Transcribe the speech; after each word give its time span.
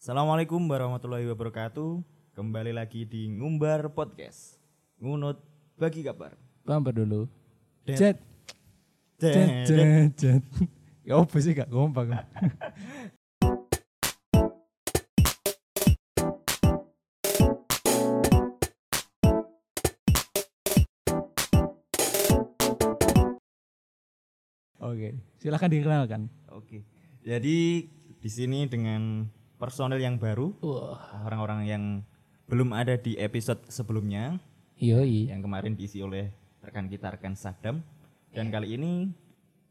Assalamualaikum 0.00 0.64
warahmatullahi 0.64 1.28
wabarakatuh. 1.28 2.00
Kembali 2.32 2.72
lagi 2.72 3.04
di 3.04 3.28
Ngumbar 3.28 3.92
Podcast. 3.92 4.56
Ngunut 4.96 5.36
bagi 5.76 6.00
kabar. 6.00 6.40
Bumper 6.64 7.04
dulu. 7.04 7.28
Jet. 7.84 8.16
Jet, 9.20 9.68
jet, 9.68 10.08
jet. 10.16 10.40
Ya 11.04 11.20
apa 11.20 11.36
sih 11.36 11.52
gak 11.52 11.68
kompak. 11.68 12.16
Oke, 24.80 25.20
silahkan 25.36 25.68
dikenalkan. 25.68 26.32
Oke. 26.56 26.88
Jadi 27.20 27.84
di 28.16 28.30
sini 28.32 28.64
dengan 28.64 29.28
personel 29.60 30.00
yang 30.00 30.16
baru, 30.16 30.56
Wah, 30.64 31.28
orang-orang 31.28 31.60
yang 31.68 31.84
belum 32.48 32.72
ada 32.72 32.96
di 32.96 33.14
episode 33.20 33.60
sebelumnya 33.68 34.40
yoi. 34.80 35.28
yang 35.28 35.44
kemarin 35.44 35.76
diisi 35.76 36.00
oleh 36.00 36.32
rekan 36.64 36.88
kita 36.88 37.12
rekan 37.12 37.36
Sadam 37.36 37.84
dan 38.32 38.48
kali 38.48 38.74
ini 38.74 39.12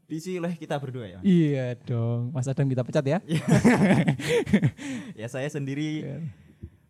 diisi 0.06 0.38
oleh 0.38 0.54
kita 0.54 0.78
berdua 0.78 1.06
ya. 1.06 1.18
Iya 1.20 1.74
dong, 1.82 2.30
Mas 2.30 2.46
Adam 2.46 2.70
kita 2.70 2.86
pecat 2.86 3.04
ya. 3.04 3.18
Ya 5.20 5.28
saya 5.28 5.50
sendiri 5.50 6.06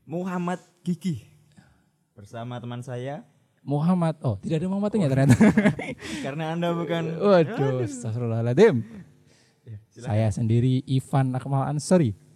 Muhammad 0.06 0.60
Gigi 0.86 1.24
bersama 2.14 2.60
teman 2.60 2.84
saya 2.84 3.24
Muhammad, 3.60 4.16
oh 4.24 4.40
tidak 4.40 4.62
ada 4.62 4.68
Muhammadnya 4.72 5.08
ternyata. 5.08 5.36
karena 6.24 6.44
Anda 6.56 6.72
bukan 6.72 7.02
Waduh, 7.20 7.84
astagfirullahaladzim. 7.84 8.76
Ya, 9.68 9.76
silakan. 9.92 10.08
Saya 10.08 10.26
sendiri 10.32 10.80
Ivan 10.88 11.36
Akmal 11.36 11.68
Ansori. 11.68 12.29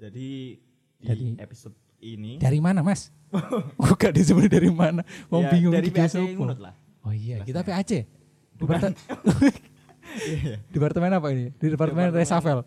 Jadi 0.00 0.56
di 0.96 1.04
Jadi- 1.04 1.36
episode 1.36 1.76
ini 2.00 2.40
Dari 2.40 2.56
mana 2.58 2.80
mas? 2.80 3.12
oh 3.78 3.92
gak 3.94 4.10
disebut 4.10 4.48
dari 4.48 4.72
mana? 4.72 5.04
Mau 5.28 5.44
ya, 5.44 5.52
bingung 5.52 5.70
dari 5.70 5.88
PAC 5.88 6.16
lah. 6.34 6.74
Oh 7.00 7.12
iya, 7.12 7.40
kita 7.40 7.60
Kelasnya. 7.60 8.02
PAC. 8.02 8.08
Departemen, 8.58 8.92
Iya. 10.26 10.56
departemen 10.74 11.10
apa 11.14 11.26
ini? 11.30 11.52
Di 11.54 11.66
departemen 11.70 12.10
Departemen- 12.10 12.18
reshuffle. 12.18 12.60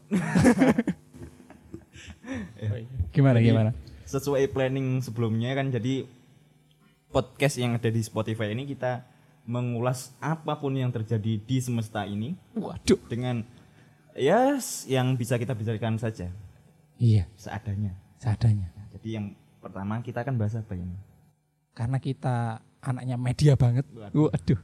Ya. 2.55 2.69
Gimana 3.11 3.37
Jadi, 3.37 3.47
gimana? 3.49 3.71
Sesuai 4.05 4.47
planning 4.47 5.01
sebelumnya 5.01 5.51
kan 5.53 5.69
jadi 5.69 6.07
podcast 7.09 7.57
yang 7.57 7.75
ada 7.75 7.89
di 7.89 7.99
Spotify 7.99 8.49
ini 8.49 8.65
kita 8.65 9.05
mengulas 9.43 10.15
apa 10.17 10.55
pun 10.55 10.71
yang 10.71 10.89
terjadi 10.89 11.37
di 11.37 11.57
semesta 11.59 12.07
ini 12.07 12.33
Waduh. 12.53 12.95
dengan 13.05 13.43
ya 14.15 14.55
s- 14.55 14.87
yang 14.87 15.13
bisa 15.13 15.35
kita 15.35 15.51
bicarakan 15.51 15.99
saja 15.99 16.31
Iya, 17.01 17.27
seadanya. 17.35 17.93
seadanya. 18.21 18.67
Nah, 18.75 18.87
jadi 18.97 19.09
yang 19.19 19.25
pertama 19.59 19.99
kita 19.99 20.23
akan 20.23 20.35
bahas 20.39 20.55
apa 20.55 20.73
ini? 20.77 20.95
Karena 21.73 21.97
kita 21.97 22.61
anaknya 22.83 23.15
media 23.17 23.53
banget. 23.57 23.85
Waduh. 23.91 24.29
Waduh. 24.29 24.59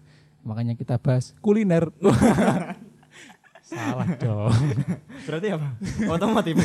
Makanya 0.46 0.74
kita 0.80 0.96
bahas 1.02 1.36
kuliner. 1.44 1.90
Salah 3.70 4.10
dong. 4.18 4.54
Berarti 5.28 5.48
apa? 5.54 5.68
Otomotif. 6.10 6.58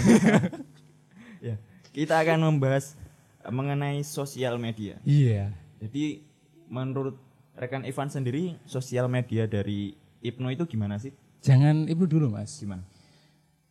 ya, 1.47 1.61
kita 1.93 2.17
akan 2.17 2.55
membahas 2.55 2.97
mengenai 3.45 4.01
sosial 4.07 4.57
media. 4.57 4.97
iya. 5.05 5.53
Jadi 5.85 6.25
menurut 6.73 7.21
rekan 7.61 7.85
Ivan 7.85 8.09
sendiri 8.09 8.57
sosial 8.65 9.05
media 9.05 9.45
dari 9.45 9.93
Ibnu 10.25 10.49
itu 10.49 10.65
gimana 10.65 10.97
sih? 10.97 11.13
Jangan 11.45 11.85
ibu 11.93 12.09
dulu 12.09 12.33
mas. 12.33 12.57
Gimana? 12.57 12.81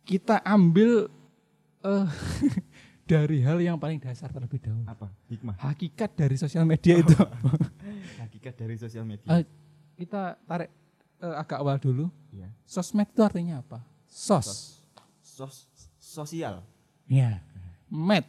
Kita 0.06 0.38
ambil 0.46 1.10
eh 1.84 2.06
dari 3.10 3.44
hal 3.44 3.60
yang 3.60 3.76
paling 3.76 4.00
dasar 4.00 4.32
terlebih 4.32 4.58
dahulu. 4.64 4.88
Apa? 4.88 5.12
Hikmah. 5.28 5.60
Hakikat 5.60 6.16
dari 6.16 6.36
sosial 6.40 6.64
media 6.64 7.04
itu. 7.04 7.12
Hakikat 8.24 8.54
dari 8.56 8.76
sosial 8.80 9.04
media. 9.04 9.28
Eh, 9.28 9.44
kita 10.00 10.40
tarik 10.48 10.72
eh, 11.20 11.34
agak 11.36 11.60
awal 11.60 11.76
dulu. 11.76 12.08
Iya. 12.32 12.48
Sosmed 12.64 13.12
itu 13.12 13.20
artinya 13.20 13.60
apa? 13.60 13.84
Sos. 14.08 14.80
Sos 15.20 15.68
sosial. 16.00 16.64
Ya. 17.04 17.44
Med. 17.92 18.24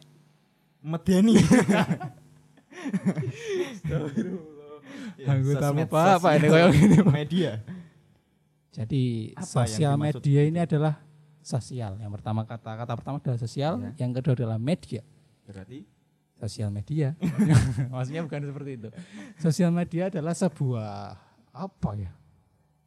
Medeni. 0.84 1.40
Ya, 5.16 5.32
Anggota 5.32 5.72
sosmed, 5.72 5.88
apa 5.88 6.20
apa 6.20 6.28
ini 6.36 6.46
kayak 6.52 6.70
gini, 6.76 6.96
Pak? 7.00 7.14
Media. 7.16 7.52
Jadi 8.68 9.32
Apa 9.32 9.48
sosial 9.48 9.96
media 9.96 10.40
ini 10.44 10.58
adalah 10.60 11.00
sosial. 11.46 11.94
Yang 11.96 12.12
pertama 12.18 12.42
kata 12.42 12.74
kata 12.74 12.92
pertama 12.92 13.16
adalah 13.16 13.38
sosial, 13.38 13.78
Ya. 13.78 13.90
yang 14.02 14.10
kedua 14.10 14.34
adalah 14.34 14.58
media. 14.58 15.06
Berarti 15.46 15.86
Sosial 16.36 16.68
media. 16.68 17.16
Maksudnya 17.88 18.20
bukan 18.20 18.44
seperti 18.44 18.70
itu. 18.76 18.88
Sosial 19.40 19.72
media 19.72 20.12
adalah 20.12 20.36
sebuah 20.36 21.16
apa 21.48 21.90
ya? 21.96 22.12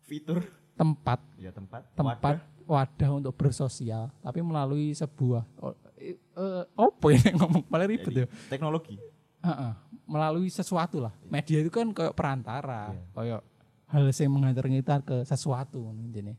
fitur 0.05 0.45
Tempat 0.73 1.17
ya 1.35 1.49
tempat 1.49 1.81
tempat 1.91 2.17
wadah. 2.21 2.45
wadah, 2.65 3.09
untuk 3.11 3.33
bersosial, 3.33 4.13
tapi 4.21 4.39
melalui 4.39 4.93
sebuah 4.93 5.41
oh, 5.59 5.73
eh, 5.97 6.13
eh, 6.15 6.63
apa 6.71 7.05
ya 7.09 7.33
ngomong 7.35 7.65
paling 7.65 7.89
ribet 7.89 8.13
ya. 8.13 8.25
teknologi. 8.47 9.01
Heeh, 9.41 9.71
melalui 10.05 10.47
sesuatu 10.47 11.01
lah. 11.01 11.13
Media 11.25 11.57
itu 11.59 11.73
kan 11.73 11.89
kayak 11.89 12.13
perantara, 12.13 12.93
Iya. 12.93 13.01
kayak 13.17 13.41
hal 13.89 14.01
yang 14.05 14.29
mengantar 14.31 14.65
kita 14.65 14.95
ke 15.01 15.17
sesuatu 15.25 15.89
intinya. 15.91 16.37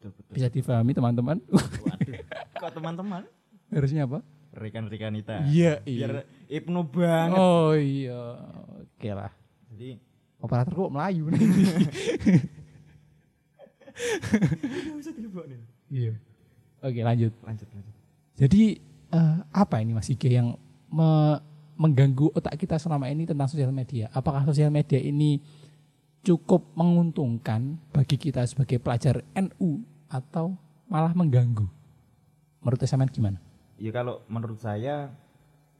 Betul 0.00 0.16
betul. 0.16 0.32
Bisa 0.32 0.48
difahami 0.48 0.96
teman-teman? 0.96 1.36
Waduh. 1.52 2.16
Kok 2.56 2.72
teman-teman? 2.72 3.22
Harusnya 3.68 4.08
apa? 4.08 4.24
Rekan-rekan 4.56 5.12
kita. 5.14 5.44
Iya, 5.44 5.84
Biar 5.84 6.24
Ibnu 6.48 6.88
banget. 6.88 7.36
Oh 7.36 7.76
iya, 7.76 8.40
oke 8.80 9.10
lah. 9.12 9.28
Jadi 9.70 10.00
Operator 10.40 10.72
kok 10.72 10.88
Melayu 10.88 11.28
nih. 11.28 11.40
bisa 14.96 15.12
dibawa 15.12 15.44
nih. 15.44 15.60
Iya. 15.92 16.12
Oke 16.80 17.00
lanjut. 17.04 17.32
Lanjut 17.44 17.68
lanjut. 17.68 17.94
Jadi 18.40 18.62
eh, 19.12 19.36
apa 19.52 19.84
ini 19.84 19.92
Mas 19.92 20.08
Ige 20.08 20.32
yang 20.32 20.56
me- 20.88 21.40
mengganggu 21.76 22.32
otak 22.32 22.56
kita 22.56 22.80
selama 22.80 23.08
ini 23.08 23.28
tentang 23.28 23.48
sosial 23.48 23.68
media? 23.68 24.08
Apakah 24.12 24.48
sosial 24.48 24.72
media 24.72 24.96
ini 24.96 25.40
cukup 26.20 26.72
menguntungkan 26.72 27.80
bagi 27.92 28.16
kita 28.16 28.44
sebagai 28.44 28.76
pelajar 28.76 29.24
NU 29.32 29.80
atau 30.10 30.58
malah 30.84 31.14
mengganggu? 31.14 31.64
Menurut 32.60 32.82
Samen 32.82 33.08
gimana? 33.08 33.38
Ya 33.80 33.88
kalau 33.90 34.20
menurut 34.26 34.60
saya 34.60 35.08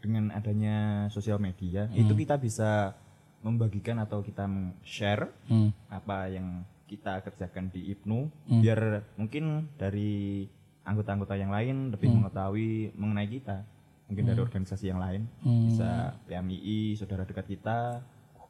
dengan 0.00 0.32
adanya 0.32 0.76
sosial 1.12 1.36
media 1.36 1.90
itu 1.92 2.16
kita 2.16 2.40
bisa 2.40 2.96
membagikan 3.40 4.00
atau 4.00 4.24
kita 4.24 4.48
share 4.80 5.28
Hmm. 5.44 5.76
apa 5.92 6.28
yang 6.28 6.64
kita 6.88 7.20
kerjakan 7.20 7.68
di 7.68 7.92
Ibnu 7.92 8.18
Hmm. 8.48 8.60
biar 8.64 8.80
mungkin 9.14 9.68
dari 9.76 10.48
anggota-anggota 10.82 11.36
yang 11.36 11.52
lain 11.52 11.92
lebih 11.92 12.08
mengetahui 12.10 12.96
mengenai 12.96 13.28
kita 13.28 13.60
mungkin 14.08 14.24
dari 14.24 14.40
organisasi 14.40 14.88
yang 14.88 14.98
lain 14.98 15.28
Hmm. 15.44 15.68
bisa 15.68 15.90
PMII 16.24 16.96
saudara 16.96 17.28
dekat 17.28 17.44
kita 17.46 18.00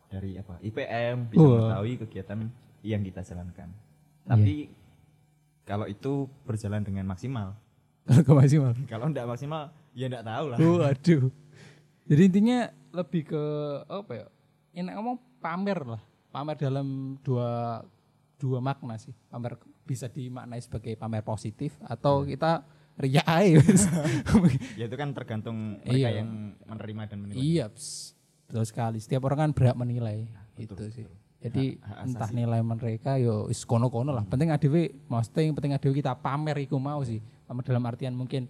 dari 0.06 0.38
apa 0.38 0.54
IPM 0.62 1.28
bisa 1.28 1.42
Wah. 1.42 1.50
mengetahui 1.50 1.92
kegiatan 2.06 2.38
yang 2.82 3.02
kita 3.02 3.20
jalankan 3.22 3.68
tapi 4.22 4.70
kalau 5.70 5.86
itu 5.86 6.12
berjalan 6.42 6.82
dengan 6.82 7.06
maksimal 7.06 7.54
Kalau 8.02 8.34
maksimal. 8.34 8.74
kalau 8.90 9.06
tidak 9.06 9.30
maksimal 9.30 9.62
ya 9.94 10.10
tidak 10.10 10.26
tahu 10.26 10.44
lah 10.50 10.58
Waduh. 10.58 11.22
Jadi 12.10 12.22
intinya 12.26 12.58
lebih 12.90 13.22
ke 13.22 13.42
apa 13.86 14.12
ya? 14.12 14.26
Enak 14.74 14.98
ngomong 14.98 15.16
pamer 15.38 15.78
lah. 15.86 16.02
Pamer 16.30 16.58
dalam 16.58 17.14
dua 17.22 17.82
dua 18.34 18.58
makna 18.58 18.98
sih. 18.98 19.14
Pamer 19.30 19.54
bisa 19.86 20.10
dimaknai 20.10 20.58
sebagai 20.58 20.98
pamer 20.98 21.22
positif 21.22 21.78
atau 21.86 22.26
kita 22.26 22.66
riak 22.98 23.26
aja. 23.26 23.62
wis. 23.62 23.86
ya 24.80 24.90
itu 24.90 24.96
kan 24.98 25.14
tergantung 25.14 25.78
mereka 25.86 26.10
Iya. 26.10 26.18
yang 26.18 26.58
menerima 26.66 27.02
dan 27.14 27.18
menilai 27.22 27.38
iya, 27.38 27.66
betul 27.70 28.66
sekali. 28.66 28.98
Setiap 28.98 29.22
orang 29.30 29.46
kan 29.46 29.50
berhak 29.54 29.78
menilai. 29.78 30.26
Betul, 30.58 30.90
itu 30.90 30.90
sih. 30.90 31.04
betul. 31.06 31.14
Jadi 31.40 31.80
Hak- 31.80 31.88
hak 31.88 32.04
entah 32.04 32.30
nilai 32.36 32.60
mereka 32.60 33.16
yo 33.16 33.48
is 33.48 33.64
kono-kono 33.64 34.12
lah. 34.12 34.28
Penting 34.28 34.52
adewe 34.52 34.92
posting, 35.08 35.56
penting 35.56 35.72
adewe 35.72 35.96
kita 35.96 36.12
pamer 36.12 36.56
iku 36.60 36.76
mau 36.76 37.00
sih. 37.00 37.24
Pamer 37.48 37.64
dalam 37.64 37.80
artian 37.88 38.12
mungkin 38.12 38.44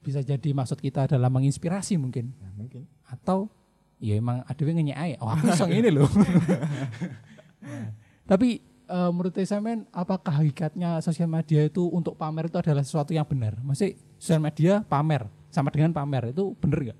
bisa 0.00 0.24
jadi 0.24 0.56
maksud 0.56 0.80
kita 0.80 1.04
adalah 1.04 1.28
menginspirasi 1.28 2.00
mungkin 2.00 2.32
Ya, 2.40 2.48
mungkin 2.56 2.88
atau 3.04 3.52
ya 4.00 4.16
emang 4.16 4.40
yang 4.72 4.80
ngenyek. 4.80 5.20
Oh 5.20 5.28
aku 5.28 5.52
iso 5.52 5.68
ini 5.68 5.90
loh. 5.92 6.08
Nah, 7.60 7.92
tapi 8.24 8.64
eh, 8.88 9.10
menurut 9.12 9.36
sampean 9.44 9.84
apakah 9.92 10.40
hakikatnya 10.40 11.04
sosial 11.04 11.28
media 11.28 11.68
itu 11.68 11.84
untuk 11.92 12.16
pamer 12.16 12.48
itu 12.48 12.56
adalah 12.56 12.80
sesuatu 12.80 13.12
yang 13.12 13.28
benar? 13.28 13.60
Maksudnya 13.60 14.00
sosial 14.16 14.40
media 14.40 14.80
pamer 14.80 15.28
sama 15.52 15.68
dengan 15.68 15.92
pamer 15.92 16.32
itu 16.32 16.56
benar 16.56 16.88
gak? 16.88 16.98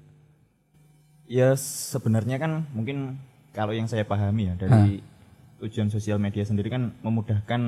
Ya 1.25 1.57
sebenarnya 1.57 2.37
kan 2.37 2.69
mungkin 2.77 3.17
kalau 3.57 3.73
yang 3.73 3.89
saya 3.89 4.05
pahami 4.05 4.53
ya 4.53 4.55
dari 4.61 5.01
tujuan 5.61 5.89
sosial 5.89 6.17
media 6.17 6.43
sendiri 6.43 6.69
kan 6.69 6.93
memudahkan 7.01 7.61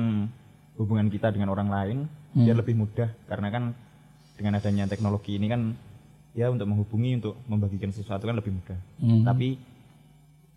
hubungan 0.75 1.07
kita 1.07 1.29
dengan 1.29 1.53
orang 1.53 1.69
lain 1.69 1.97
Hmm. 2.33 2.49
biar 2.49 2.57
lebih 2.57 2.73
mudah 2.73 3.13
karena 3.29 3.53
kan 3.53 3.63
dengan 4.33 4.57
adanya 4.57 4.89
teknologi 4.89 5.37
ini 5.37 5.45
kan 5.45 5.77
ya 6.33 6.49
untuk 6.49 6.65
menghubungi 6.65 7.21
untuk 7.21 7.37
membagikan 7.45 7.93
sesuatu 7.93 8.25
kan 8.25 8.33
lebih 8.33 8.57
mudah. 8.57 8.79
Hmm. 8.97 9.21
Tapi 9.21 9.61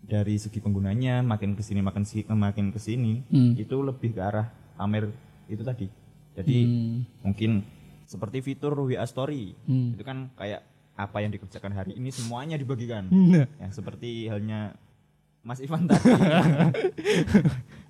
dari 0.01 0.41
segi 0.41 0.57
penggunanya 0.57 1.21
makin 1.21 1.53
ke 1.53 1.61
sini 1.61 1.85
makin 1.85 2.01
si, 2.01 2.25
makin 2.25 2.73
ke 2.73 2.79
sini 2.81 3.21
Hmm. 3.29 3.53
itu 3.53 3.77
lebih 3.85 4.17
ke 4.17 4.21
arah 4.25 4.49
pamer 4.73 5.13
itu 5.45 5.61
tadi. 5.61 5.85
Jadi 6.33 6.57
Hmm. 6.65 6.97
mungkin 7.21 7.61
seperti 8.09 8.41
fitur 8.41 8.73
WA 8.73 9.05
Story 9.05 9.53
Hmm. 9.69 9.93
itu 9.93 10.01
kan 10.01 10.33
kayak 10.33 10.65
apa 10.97 11.21
yang 11.21 11.29
dikerjakan 11.29 11.77
hari 11.77 11.93
ini 11.93 12.09
semuanya 12.09 12.57
dibagikan. 12.57 13.05
Nah. 13.13 13.45
Yang 13.61 13.77
seperti 13.77 14.25
halnya 14.25 14.73
Mas 15.47 15.59
Ivan 15.59 15.87
tadi 15.87 16.03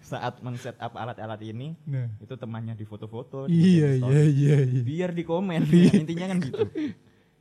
saat 0.03 0.39
men-set 0.39 0.77
up 0.77 0.93
alat-alat 0.93 1.41
ini 1.41 1.73
Nah. 1.83 2.07
itu 2.17 2.33
temannya 2.33 2.73
di 2.73 2.85
foto-foto 2.85 3.49
Iya 3.49 3.97
iya 3.97 4.21
iya 4.23 4.57
iya. 4.61 4.81
biar 4.81 5.11
di 5.11 5.23
komen 5.23 5.65
Nah, 5.65 5.93
intinya 5.97 6.25
kan 6.27 6.37
gitu 6.39 6.63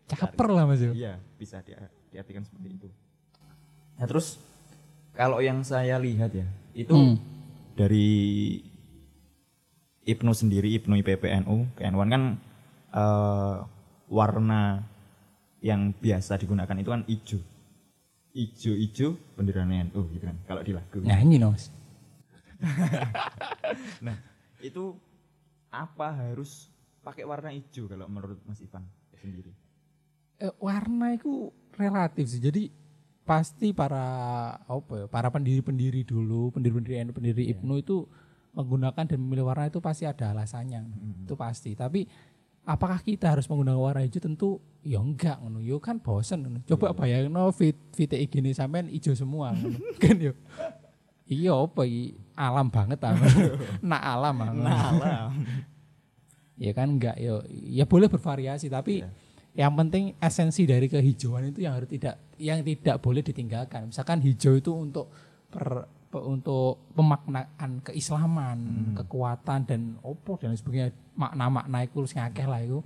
Caper 0.07 0.49
lah 0.49 0.65
Mas. 0.65 0.81
yo. 0.81 0.91
iya 0.91 1.19
bisa 1.35 1.61
di, 1.61 1.77
diartikan 2.09 2.43
seperti 2.43 2.69
itu 2.75 2.89
nah 3.95 4.07
terus 4.07 4.41
kalau 5.13 5.39
yang 5.39 5.61
saya 5.61 5.97
lihat 5.97 6.33
ya 6.33 6.47
itu 6.73 6.93
Hmm. 6.93 7.17
dari 7.73 8.09
Ibnu 10.03 10.31
sendiri 10.31 10.73
Ibnu 10.77 10.97
IPPNU 10.97 11.77
KN1 11.77 12.07
kan 12.07 12.23
eh, 12.91 13.57
warna 14.07 14.87
yang 15.59 15.91
biasa 15.93 16.37
digunakan 16.37 16.73
itu 16.73 16.89
kan 16.89 17.03
hijau 17.05 17.41
hijau-hijau 18.37 19.17
bendera 19.33 19.65
NU 19.65 20.01
gitu 20.13 20.25
kan 20.29 20.37
kalau 20.45 20.61
di 20.61 20.77
lagu 20.77 21.01
Nyanyi 21.01 21.41
no, 21.41 21.57
Mas. 21.57 21.73
Nah, 24.05 24.17
itu 24.61 24.97
apa 25.73 26.09
harus 26.13 26.69
pakai 27.01 27.25
warna 27.25 27.53
hijau 27.53 27.89
kalau 27.89 28.05
menurut 28.09 28.37
Mas 28.45 28.61
Ivan 28.61 28.85
sendiri? 29.17 29.53
Eh, 30.37 30.53
warna 30.61 31.17
itu 31.17 31.49
relatif 31.81 32.29
sih. 32.29 32.41
Jadi 32.45 32.69
pasti 33.25 33.73
para 33.73 34.05
apa 34.61 34.93
ya, 34.95 35.07
para 35.09 35.33
pendiri-pendiri 35.33 36.05
dulu, 36.05 36.53
pendiri-pendiri 36.53 37.01
NU, 37.09 37.13
pendiri 37.17 37.43
Ibnu 37.57 37.75
itu 37.81 38.05
menggunakan 38.57 39.05
dan 39.05 39.19
memilih 39.21 39.49
warna 39.49 39.69
itu 39.69 39.81
pasti 39.81 40.05
ada 40.05 40.33
alasannya. 40.33 40.85
Itu 41.25 41.37
pasti. 41.37 41.73
Tapi 41.73 42.05
apakah 42.67 42.99
kita 43.01 43.31
harus 43.31 43.47
menggunakan 43.47 43.79
warna 43.79 44.03
hijau? 44.03 44.21
Tentu 44.21 44.59
ya 44.83 44.99
enggak 44.99 45.39
ngono. 45.41 45.63
Yo 45.63 45.79
kan 45.79 46.03
bosen 46.03 46.43
ngono. 46.43 46.61
Coba 46.67 46.93
bayangno 46.93 47.49
fit 47.55 47.79
VTI 47.95 48.27
gini 48.27 48.51
sampean 48.53 48.91
hijau 48.91 49.15
semua 49.15 49.55
kan 50.03 50.19
yo. 50.19 50.35
Iya 51.27 51.59
apa 51.59 51.83
iki 51.87 52.19
alam 52.35 52.69
banget 52.71 52.99
ah. 53.03 53.15
Nak 53.91 54.03
alam 54.03 54.37
ah. 54.43 54.51
Nah, 54.53 55.31
ya 56.67 56.73
kan 56.75 56.99
enggak 56.99 57.17
ya 57.17 57.41
ya 57.51 57.85
boleh 57.87 58.11
bervariasi 58.11 58.67
tapi 58.67 59.05
yang 59.57 59.73
penting 59.73 60.13
esensi 60.21 60.69
dari 60.69 60.85
kehijauan 60.89 61.49
itu 61.49 61.65
yang 61.65 61.81
harus 61.81 61.89
tidak 61.89 62.21
yang 62.37 62.61
tidak 62.61 63.01
boleh 63.01 63.25
ditinggalkan 63.25 63.89
misalkan 63.89 64.21
hijau 64.21 64.57
itu 64.57 64.73
untuk 64.73 65.09
per, 65.49 65.89
pe- 65.89 65.96
untuk 66.25 66.89
pemaknaan 66.97 67.85
keislaman 67.85 68.59
kekuatan 68.97 69.69
dan 69.69 69.81
opo 70.01 70.41
dan 70.41 70.57
sebagainya. 70.57 70.97
Makna-makna 71.17 71.85
itu 71.85 72.05
sing 72.09 72.21
akeh 72.21 72.45
lah 72.45 72.61
itu 72.61 72.81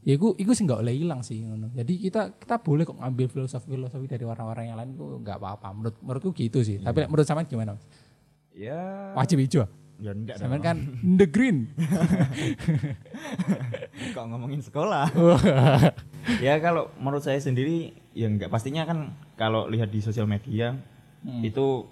ya 0.00 0.16
itu 0.16 0.32
itu 0.40 0.50
sih 0.56 0.64
nggak 0.64 0.80
boleh 0.80 0.96
hilang 0.96 1.20
sih 1.20 1.44
ngono. 1.44 1.68
jadi 1.76 1.92
kita 1.92 2.32
kita 2.40 2.56
boleh 2.64 2.88
kok 2.88 2.96
ngambil 2.96 3.28
filosofi 3.28 3.68
filosofi 3.68 4.08
dari 4.08 4.24
orang-orang 4.24 4.72
yang 4.72 4.76
lain 4.80 4.96
itu 4.96 5.04
nggak 5.20 5.36
apa-apa. 5.36 5.68
Menurut 5.76 5.96
menurutku 6.00 6.30
gitu 6.32 6.64
sih. 6.64 6.80
Tapi 6.80 7.04
menurut 7.04 7.28
sampean 7.28 7.44
gimana 7.44 7.76
Mas? 7.76 7.84
ya, 8.56 9.12
wajib 9.16 9.40
hijau. 9.40 9.64
Ya 10.00 10.16
enggak 10.16 10.40
kan 10.64 10.76
the 11.20 11.28
green. 11.28 11.76
Kok 14.16 14.24
ngomongin 14.32 14.64
sekolah? 14.64 15.12
ya 16.44 16.56
kalau 16.56 16.88
menurut 16.96 17.20
saya 17.20 17.36
sendiri 17.36 17.92
ya 18.16 18.32
enggak. 18.32 18.48
Pastinya 18.48 18.88
kan 18.88 19.12
kalau 19.36 19.68
lihat 19.68 19.92
di 19.92 20.00
sosial 20.00 20.24
media 20.24 20.72
itu 21.44 21.84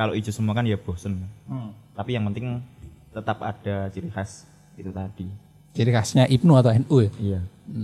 kalau 0.00 0.16
hijau 0.16 0.32
semua 0.32 0.56
kan 0.56 0.64
ya 0.64 0.80
bosen. 0.80 1.28
Hmm. 1.44 1.76
Tapi 1.92 2.16
yang 2.16 2.24
penting 2.24 2.64
tetap 3.12 3.36
ada 3.44 3.92
ciri 3.92 4.08
khas 4.08 4.48
itu 4.74 4.88
tadi. 4.88 5.28
Ciri 5.76 5.92
khasnya 5.92 6.24
Ibnu 6.24 6.56
atau 6.56 6.72
NU 6.72 6.96
ya? 7.04 7.10
Iya. 7.20 7.40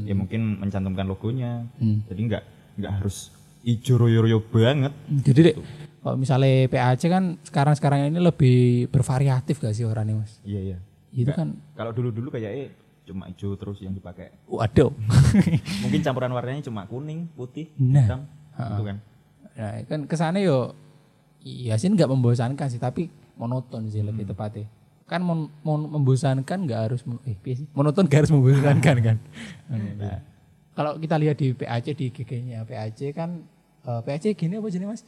Ya 0.09 0.15
mungkin 0.17 0.57
mencantumkan 0.57 1.05
logonya. 1.05 1.69
Hmm. 1.77 2.01
Jadi 2.09 2.21
enggak 2.25 2.43
enggak 2.81 2.93
harus 2.97 3.29
hijau 3.61 4.01
royo-royo 4.01 4.41
banget. 4.41 4.97
Jadi 5.21 5.53
dek, 5.53 5.57
kalau 6.01 6.17
misalnya 6.17 6.73
PAC 6.73 7.05
kan 7.05 7.37
sekarang-sekarang 7.45 8.09
ini 8.09 8.17
lebih 8.17 8.89
bervariatif 8.89 9.61
gak 9.61 9.77
sih 9.77 9.85
orangnya 9.85 10.25
mas? 10.25 10.41
Iya 10.41 10.73
iya. 10.73 10.79
Itu 11.13 11.33
kan, 11.33 11.53
Kalau 11.77 11.93
dulu-dulu 11.93 12.33
kayak 12.33 12.51
eh 12.51 12.69
cuma 13.05 13.29
hijau 13.29 13.55
terus 13.55 13.79
yang 13.83 13.93
dipakai. 13.93 14.33
waduh. 14.49 14.89
Mungkin 15.85 16.01
campuran 16.01 16.33
warnanya 16.33 16.65
cuma 16.65 16.89
kuning, 16.89 17.29
putih, 17.35 17.71
Nah. 17.77 18.03
hitam, 18.03 18.21
gitu 18.57 18.83
kan. 18.83 18.97
nah 19.57 19.73
kan 19.85 20.01
kesannya 20.07 20.41
yo, 20.45 20.59
iya 21.47 21.79
sih 21.79 21.87
nggak 21.87 22.11
membosankan 22.11 22.67
sih, 22.67 22.83
tapi 22.83 23.07
monoton 23.39 23.87
sih 23.87 24.03
lebih 24.03 24.27
tepatnya. 24.27 24.67
Kan 25.07 25.23
mon, 25.23 25.47
mon- 25.63 25.87
membosankan 25.87 26.67
nggak 26.67 26.81
harus, 26.91 27.07
men- 27.07 27.23
eh 27.23 27.39
piye 27.39 27.63
sih? 27.63 27.67
monoton 27.71 28.11
gak 28.11 28.27
harus 28.27 28.33
membosankan 28.35 28.97
kan. 29.07 29.17
Nah, 29.71 30.19
kalau 30.75 30.99
kita 30.99 31.15
lihat 31.15 31.39
di 31.39 31.55
PAC 31.55 31.95
di 31.95 32.11
GG-nya 32.11 32.67
PAC 32.67 33.15
kan, 33.15 33.47
eh, 33.87 34.01
PAC 34.03 34.35
gini 34.35 34.59
apa 34.59 34.67
jenis 34.67 34.89
mas? 34.91 35.03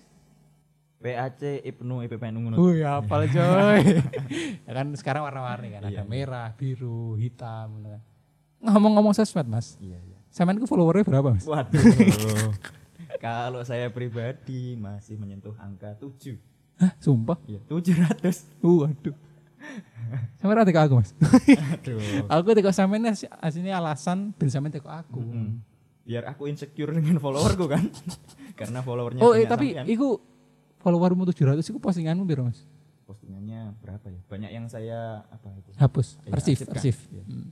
PAC 0.98 1.62
Ibnu 1.62 2.06
IPPNU 2.06 2.38
ngono. 2.40 2.56
Wih, 2.58 2.82
apal 2.82 3.26
coy. 3.26 3.82
ya 4.66 4.72
kan 4.72 4.86
sekarang 4.94 5.22
warna-warni 5.22 5.70
kan, 5.70 5.82
ada 5.84 6.02
merah, 6.02 6.54
biru, 6.54 7.14
hitam 7.14 7.78
gitu 7.78 7.88
kan. 7.94 8.02
Ngomong-ngomong 8.58 9.14
sosmed, 9.14 9.46
Mas. 9.46 9.78
Iya 9.78 9.94
iya. 9.94 10.18
Sampean 10.28 10.58
ku 10.58 10.66
followernya 10.66 11.06
berapa, 11.06 11.38
Mas? 11.38 11.46
Waduh. 11.46 11.78
Kalau 13.16 13.64
saya 13.64 13.88
pribadi 13.88 14.76
masih 14.76 15.16
menyentuh 15.16 15.56
angka 15.56 15.96
7. 15.96 16.36
Hah, 16.78 16.92
sumpah. 17.00 17.40
Iya, 17.48 17.58
700. 17.64 18.60
Uh, 18.60 18.84
waduh. 18.84 19.16
Sampean 20.38 20.62
ada 20.62 20.70
aku, 20.70 20.94
Mas. 21.00 21.10
Aduh. 21.74 21.98
aku 22.32 22.48
teko 22.54 22.70
sampean 22.70 23.08
as- 23.08 23.26
aslinya 23.40 23.76
alasan 23.76 24.30
ben 24.36 24.48
sampean 24.48 24.70
teko 24.70 24.86
aku. 24.86 25.18
Hmm. 25.18 25.64
Biar 26.06 26.24
aku 26.24 26.46
insecure 26.46 26.94
dengan 26.94 27.18
followerku 27.18 27.66
kan. 27.66 27.88
Karena 28.60 28.80
followernya 28.80 29.20
Oh, 29.20 29.34
eh, 29.34 29.44
tapi 29.44 29.74
sampean. 29.74 29.86
iku 29.88 30.20
followermu 30.78 31.26
700 31.26 31.64
iku 31.64 31.78
postinganmu 31.78 32.24
piro, 32.24 32.46
Mas? 32.46 32.62
postingannya 33.04 33.72
berapa 33.80 34.04
ya? 34.04 34.20
Banyak 34.28 34.50
yang 34.52 34.68
saya 34.68 35.24
apa 35.26 35.48
itu? 35.56 35.72
Hapus, 35.74 36.20
Iya, 36.22 36.32
arsip, 36.36 36.56
arsip. 36.68 36.96
Iya. 37.08 37.24
Hmm. 37.24 37.48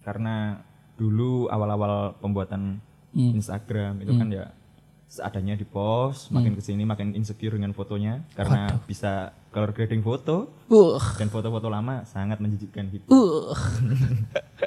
Karena 0.00 0.62
dulu 0.94 1.50
awal-awal 1.50 2.14
pembuatan 2.16 2.78
Hmm. 3.10 3.34
Instagram 3.34 3.98
itu 4.00 4.14
kan 4.14 4.30
ya 4.30 4.54
seadanya 5.10 5.58
di 5.58 5.66
post, 5.66 6.30
makin 6.30 6.54
ke 6.54 6.62
sini 6.62 6.86
makin 6.86 7.18
insecure 7.18 7.58
dengan 7.58 7.74
fotonya 7.74 8.22
karena 8.38 8.78
bisa 8.86 9.34
color 9.50 9.74
grading 9.74 10.06
foto 10.06 10.54
Uh, 10.70 11.02
dan 11.18 11.26
foto-foto 11.26 11.66
lama 11.66 12.06
sangat 12.06 12.38
menjijikkan 12.38 12.86
gitu. 12.94 13.10
uh. 13.10 13.50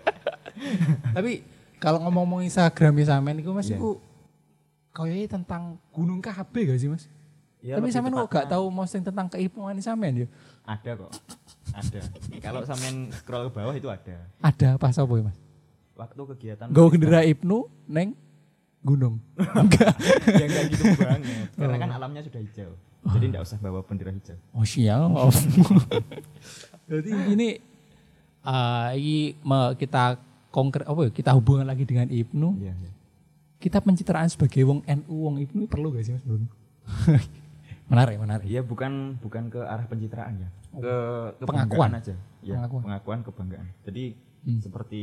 tapi 1.15 1.47
kalau 1.79 2.03
ngomong-ngomong 2.03 2.43
Instagram 2.43 2.91
ya 2.99 3.15
sampean 3.15 3.39
iku 3.39 3.55
Mas 3.55 3.71
Iya. 3.71 3.79
iku 3.79 4.03
kayaknya 4.91 5.39
tentang 5.39 5.79
gunung 5.95 6.19
KB 6.19 6.53
gak 6.67 6.79
sih, 6.79 6.91
Mas? 6.91 7.07
Ya, 7.63 7.79
Tapi 7.79 7.95
sampean 7.95 8.11
kok 8.19 8.27
gak 8.27 8.51
tahu 8.51 8.67
posting 8.67 9.03
tentang 9.07 9.31
keipungan 9.31 9.79
sampean 9.79 10.23
ya? 10.23 10.27
Ada 10.67 10.91
kok. 10.99 11.11
Ada. 11.71 11.99
Kalau 12.43 12.61
sampean 12.67 13.07
scroll 13.15 13.47
ke 13.47 13.51
bawah 13.55 13.71
itu 13.71 13.87
ada. 13.87 14.27
Ada 14.43 14.75
apa 14.75 14.91
sapa 14.91 15.11
ya, 15.15 15.23
Mas? 15.23 15.39
Waktu 15.95 16.21
kegiatan 16.35 16.67
Gawa 16.67 16.87
gendera 16.91 17.21
Ibnu 17.23 17.69
neng 17.87 18.17
gunung. 18.83 19.15
Enggak. 19.63 19.95
ya 20.27 20.45
enggak 20.45 20.63
gitu 20.75 20.83
banget. 20.99 21.47
Karena 21.57 21.77
kan 21.79 21.89
alamnya 21.95 22.21
sudah 22.21 22.41
hijau. 22.43 22.71
Jadi 23.03 23.25
enggak 23.31 23.43
usah 23.47 23.57
bawa 23.59 23.79
bendera 23.83 24.11
hijau. 24.11 24.37
Oh 24.51 24.67
siap. 24.67 25.07
Jadi 26.91 27.11
ini 27.31 27.49
eh 28.43 28.89
ini 28.99 29.17
kita 29.79 30.19
konkret 30.51 30.83
apa 30.83 31.07
ya? 31.07 31.11
Kita 31.15 31.31
hubungan 31.31 31.63
lagi 31.63 31.87
dengan 31.87 32.11
Ibnu. 32.11 32.59
Iya, 32.59 32.75
iya. 32.75 32.91
Kita 33.57 33.79
pencitraan 33.79 34.27
sebagai 34.27 34.59
wong 34.67 34.83
NU 34.83 35.15
wong 35.23 35.35
Ibnu 35.39 35.71
perlu 35.71 35.95
gak 35.95 36.03
sih 36.03 36.13
Mas 36.13 36.23
menurutmu? 36.27 36.51
menarik, 37.87 38.17
menarik. 38.19 38.45
Iya, 38.47 38.59
bukan 38.59 39.15
bukan 39.23 39.47
ke 39.47 39.63
arah 39.63 39.87
pencitraan 39.87 40.43
ya. 40.43 40.49
Ke, 40.75 40.95
ke 41.39 41.43
Pengakuan. 41.47 41.95
aja. 41.95 42.15
Ya, 42.43 42.59
Pengakuan. 42.59 42.83
pengakuan. 42.83 43.19
kebanggaan. 43.23 43.67
Jadi 43.87 44.19
seperti 44.59 45.01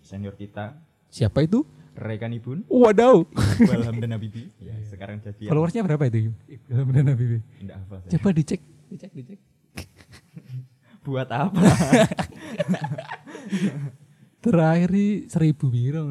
senior 0.00 0.32
kita 0.32 0.72
Siapa 1.08 1.40
itu? 1.40 1.64
Rekan 1.98 2.30
Ibun, 2.30 2.62
Wadaw. 2.70 3.26
Iqbal 3.58 3.82
Hamdan 3.82 4.14
Habibi. 4.14 4.46
Ya, 4.62 4.70
sekarang 4.86 5.18
jadi 5.18 5.50
Followersnya 5.50 5.82
berapa 5.82 6.06
itu? 6.06 6.30
Ibrahim 6.46 6.88
dan 6.94 7.06
Habibie. 7.10 7.42
enggak 7.58 7.76
hafal 7.76 7.98
saya. 8.00 8.10
Coba 8.14 8.28
dicek, 8.30 8.60
dicek, 8.86 9.10
dicek. 9.12 9.38
Buat 11.04 11.26
apa? 11.28 11.58
Terakhir 14.38 14.88
di 14.88 15.06
seribu 15.26 15.66
biro? 15.68 16.06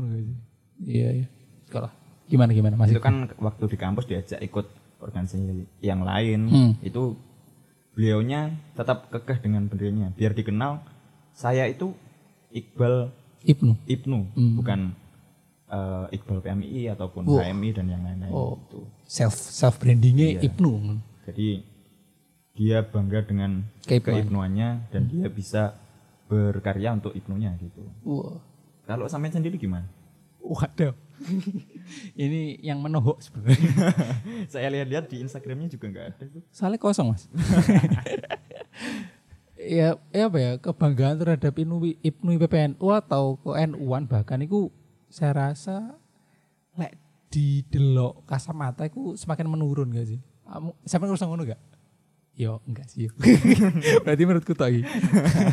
Iya, 0.78 1.24
iya. 1.24 1.28
Sekolah. 1.66 1.92
Gimana 2.28 2.52
gimana 2.52 2.76
masih? 2.76 2.92
itu 2.92 3.02
kan 3.02 3.32
waktu 3.40 3.64
di 3.66 3.78
kampus 3.80 4.04
diajak 4.04 4.44
ikut 4.44 4.68
organisasi 5.00 5.40
yang 5.80 6.04
lain 6.04 6.40
Hmm. 6.46 6.72
itu 6.84 7.16
beliaunya 7.96 8.52
tetap 8.76 9.08
kekeh 9.08 9.40
dengan 9.40 9.64
benderanya 9.66 10.12
biar 10.12 10.36
dikenal 10.36 10.84
saya 11.32 11.64
itu 11.66 11.96
Iqbal 12.52 13.16
Ibnu. 13.42 13.80
Ibnu 13.88 14.20
Hmm. 14.36 14.54
bukan 14.60 14.80
eh, 15.68 16.16
Iqbal 16.16 16.40
PMI 16.40 16.92
ataupun 16.92 17.24
Wah. 17.28 17.44
HMI 17.44 17.70
dan 17.72 17.86
yang 17.88 18.02
lain-lain 18.02 18.32
Oh. 18.32 18.56
gitu. 18.64 18.80
Self 19.04 19.36
self 19.36 19.76
brandingnya 19.78 20.38
Iya. 20.38 20.40
Ibnu. 20.48 20.72
Jadi 21.28 21.48
dia 22.58 22.82
bangga 22.82 23.22
dengan 23.22 23.62
Keibnuan. 23.86 24.18
keibnuannya 24.18 24.70
dan 24.90 25.02
dia 25.06 25.28
bisa 25.28 25.78
berkarya 26.26 26.92
untuk 26.92 27.14
ibnunya 27.14 27.54
gitu. 27.58 27.82
Wah. 28.04 28.36
Kalau 28.84 29.08
sampean 29.08 29.32
sendiri 29.32 29.56
gimana? 29.56 29.88
Waduh. 30.40 30.92
Ini 32.16 32.62
yang 32.62 32.80
menohok 32.80 33.20
sebenarnya. 33.20 33.92
Saya 34.54 34.70
lihat-lihat 34.70 35.08
di 35.08 35.20
Instagramnya 35.20 35.68
juga 35.68 35.86
nggak 35.88 36.06
ada 36.08 36.24
tuh. 36.30 36.42
Soalnya 36.50 36.78
kosong 36.78 37.12
mas. 37.12 37.26
ya, 39.58 39.98
ya 40.14 40.24
apa 40.30 40.38
ya 40.38 40.52
kebanggaan 40.58 41.18
terhadap 41.18 41.52
Ibnu 41.52 41.98
Ibnu 42.00 42.30
IPPNU 42.38 42.88
atau 42.94 43.36
ke 43.42 43.50
NU-an 43.68 44.06
bahkan 44.06 44.40
itu 44.40 44.70
saya 45.08 45.32
rasa 45.34 45.96
lek 46.76 46.96
di 47.28 47.64
delok 47.68 48.24
kasamata 48.24 48.88
itu 48.88 49.16
semakin 49.20 49.48
menurun 49.48 49.92
gak 49.92 50.08
sih? 50.08 50.20
Kamu 50.48 50.72
sampai 50.88 51.06
ngerasa 51.12 51.28
ngono 51.28 51.44
gak? 51.44 51.62
Yo 52.38 52.62
enggak 52.70 52.86
sih. 52.86 53.10
yo. 53.10 53.12
Berarti 54.06 54.24
menurutku 54.30 54.54
tak 54.54 54.70
iki. 54.70 54.86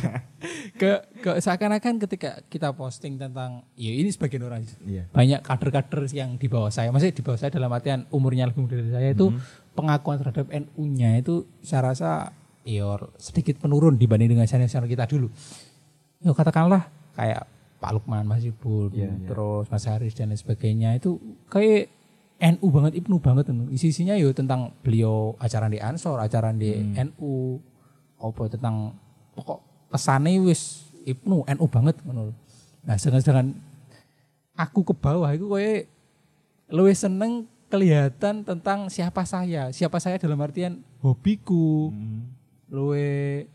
ke, 0.80 1.00
ke 1.24 1.30
seakan-akan 1.40 1.96
ketika 2.04 2.44
kita 2.52 2.76
posting 2.76 3.16
tentang 3.16 3.64
ya 3.72 3.88
ini 3.88 4.12
sebagian 4.12 4.44
orang 4.44 4.68
Iya. 4.84 5.08
banyak 5.08 5.40
kader-kader 5.40 6.04
yang 6.12 6.36
di 6.36 6.44
bawah 6.44 6.68
saya, 6.68 6.92
maksudnya 6.92 7.16
di 7.16 7.24
bawah 7.24 7.40
saya 7.40 7.48
dalam 7.48 7.72
artian 7.72 8.04
umurnya 8.12 8.44
lebih 8.44 8.68
muda 8.68 8.76
dari 8.76 8.92
saya 8.92 9.08
itu 9.16 9.32
pengakuan 9.72 10.20
terhadap 10.20 10.44
NU-nya 10.52 11.24
itu 11.24 11.48
saya 11.64 11.88
rasa 11.88 12.36
ya 12.68 13.00
sedikit 13.16 13.64
menurun 13.64 13.96
dibanding 13.96 14.36
dengan 14.36 14.44
senior-senior 14.44 14.84
kita 14.84 15.08
dulu. 15.08 15.32
Ya 16.20 16.36
katakanlah 16.36 16.92
kayak 17.16 17.48
Pak 17.84 17.92
Lukman 17.92 18.24
Mas 18.24 18.40
Ibun, 18.40 18.88
Iya, 18.96 19.12
iya. 19.12 19.28
terus 19.28 19.68
Mas 19.68 19.84
Haris 19.84 20.16
dan 20.16 20.32
lain 20.32 20.40
sebagainya 20.40 20.96
itu 20.96 21.20
kayak 21.52 21.92
NU 22.56 22.66
banget, 22.72 22.96
Ibnu 22.96 23.20
banget. 23.20 23.52
Isi-isinya 23.68 24.16
yo 24.16 24.32
tentang 24.32 24.72
beliau 24.80 25.36
acara 25.36 25.68
di 25.68 25.76
Ansor, 25.76 26.16
acara 26.16 26.48
di 26.50 26.72
NU, 26.96 27.60
apa 28.16 28.48
tentang 28.48 28.96
pokok 29.36 29.60
kesane 29.92 30.40
wis 30.40 30.88
Ibnu, 31.04 31.44
NU 31.44 31.66
banget 31.68 32.00
ngono. 32.02 32.32
lho. 32.32 32.34
Nah, 32.88 32.96
sedangkan 32.96 33.52
aku 34.56 34.80
ke 34.80 34.94
bawah 34.96 35.28
itu 35.28 35.44
kayak 35.44 35.92
lebih 36.72 36.96
seneng 36.96 37.44
kelihatan 37.68 38.40
tentang 38.46 38.88
siapa 38.88 39.28
saya, 39.28 39.68
siapa 39.68 40.00
saya 40.00 40.16
dalam 40.16 40.40
artian 40.40 40.80
hobiku, 41.04 41.92
Hmm. 41.92 42.32
Luwe 42.74 43.06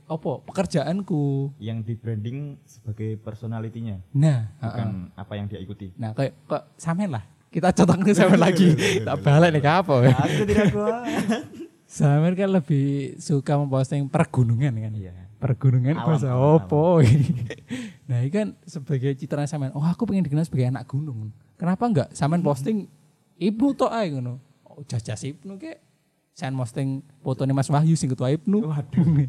apa 0.07 0.31
pekerjaanku. 0.47 1.51
Yang 1.59 1.79
di 1.83 1.93
branding 1.99 2.37
sebagai 2.63 3.19
personalitinya, 3.19 3.99
Nah, 4.15 4.55
bukan 4.63 5.11
apa 5.13 5.33
yang 5.35 5.51
dia 5.51 5.59
ikuti. 5.59 5.91
Nah, 5.99 6.15
kayak 6.15 6.39
kok 6.47 6.63
sampean 6.79 7.11
lah. 7.11 7.27
Kita 7.51 7.75
contohnya 7.75 8.13
sampean 8.15 8.39
lagi. 8.47 8.71
tak 9.03 9.17
balik 9.19 9.49
nih 9.51 9.61
ke 9.61 9.71
apa 9.75 9.93
ya. 10.07 10.15
Aku 10.15 10.43
tidak 10.47 10.67
kuat. 10.71 11.03
Sampean 11.89 12.37
kan 12.37 12.53
lebih 12.53 13.17
suka 13.17 13.57
memposting 13.57 14.05
pergunungan 14.05 14.69
kan. 14.77 14.93
Iya. 14.93 15.25
Pergunungan 15.41 15.97
Alam, 15.97 16.05
bahasa 16.05 16.29
alam, 16.29 16.61
opo. 16.61 17.01
nah, 18.09 18.21
ini 18.21 18.29
kan 18.29 18.53
sebagai 18.61 19.17
citra 19.17 19.49
sampean. 19.49 19.73
Oh, 19.73 19.81
aku 19.81 20.05
pengen 20.05 20.21
dikenal 20.21 20.45
sebagai 20.45 20.69
anak 20.69 20.85
gunung. 20.85 21.33
Kenapa 21.57 21.89
enggak 21.89 22.13
sampean 22.13 22.45
posting 22.45 22.85
Ibnu 23.41 23.73
tok 23.73 23.89
ae 23.89 24.13
ngono. 24.13 24.37
Oh, 24.69 24.85
jajas 24.85 25.25
Ibnu 25.25 25.57
ke. 25.57 25.81
Sampean 26.39 26.55
posting 26.55 26.89
fotonya 27.19 27.51
Mas 27.51 27.67
Wahyu 27.67 27.99
sing 27.99 28.07
ketua 28.07 28.31
Ibnu. 28.31 28.63
Waduh. 28.63 29.27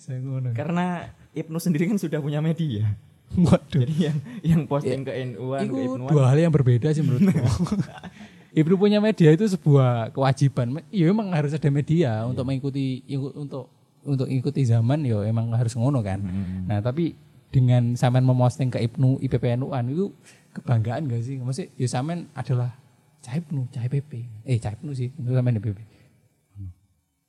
Saya 0.00 0.18
ngono. 0.18 0.56
Karena 0.56 1.04
Ibnu 1.36 1.60
sendiri 1.60 1.84
kan 1.84 2.00
sudah 2.00 2.24
punya 2.24 2.40
media. 2.40 2.96
Waduh. 3.36 3.84
Jadi 3.84 3.94
yang 4.00 4.16
yang 4.40 4.60
posting 4.64 5.04
ke 5.04 5.12
NU-an, 5.28 5.68
ke 5.68 5.76
Itu 5.76 5.76
Ibnuan. 5.92 6.08
dua 6.08 6.24
hal 6.32 6.38
yang 6.40 6.48
berbeda 6.48 6.88
sih 6.96 7.04
menurutku. 7.04 7.44
Ibnu 8.58 8.74
punya 8.80 8.96
media 8.98 9.28
itu 9.28 9.44
sebuah 9.44 10.08
kewajiban. 10.10 10.80
Iya 10.88 11.12
memang 11.12 11.36
harus 11.36 11.52
ada 11.52 11.68
media 11.68 12.24
untuk 12.24 12.48
mengikuti 12.48 13.04
iku- 13.04 13.36
untuk 13.36 13.68
untuk 14.02 14.24
ikuti 14.24 14.64
zaman 14.64 15.04
yo 15.04 15.20
emang 15.20 15.52
harus 15.52 15.76
ngono 15.76 16.00
kan. 16.00 16.24
Hmm. 16.24 16.64
Nah, 16.64 16.80
tapi 16.80 17.12
dengan 17.52 17.92
sampean 17.92 18.24
memosting 18.24 18.72
ke 18.72 18.80
Ibnu 18.80 19.20
IPPNU-an 19.20 19.84
itu 19.92 20.08
kebanggaan 20.56 21.12
gak 21.12 21.20
sih? 21.20 21.36
Maksudnya 21.36 21.68
ya 21.76 21.86
sampean 21.86 22.24
adalah 22.32 22.72
cah 23.20 23.36
Ibnu, 23.36 23.68
cah 23.68 23.84
PP. 23.84 24.12
Eh, 24.48 24.56
cah 24.56 24.72
Ibnu 24.72 24.96
sih, 24.96 25.12
itu 25.12 25.28
sampean 25.28 25.60
di 25.60 25.62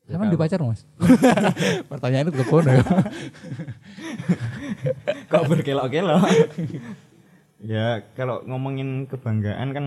PP. 0.10 0.12
Ya, 0.12 0.18
Sampean 0.18 0.26
di 0.26 0.34
kalau- 0.34 0.42
pacar, 0.42 0.60
Mas? 0.66 0.82
Pertanyaan 1.94 2.26
itu 2.34 2.42
kono 2.44 2.70
ya. 2.74 2.82
Kok 5.32 5.44
berkelok-kelok? 5.46 6.22
ya 7.60 8.02
kalau 8.16 8.40
ngomongin 8.48 9.04
kebanggaan 9.06 9.70
kan 9.76 9.86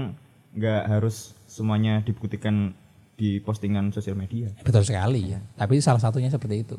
nggak 0.53 0.83
harus 0.87 1.33
semuanya 1.49 2.05
dibuktikan 2.05 2.77
di 3.17 3.41
postingan 3.41 3.91
sosial 3.91 4.15
media. 4.15 4.51
Betul 4.61 4.85
sekali 4.85 5.33
ya. 5.33 5.39
Tapi 5.55 5.79
salah 5.79 6.01
satunya 6.01 6.29
seperti 6.29 6.65
itu. 6.65 6.77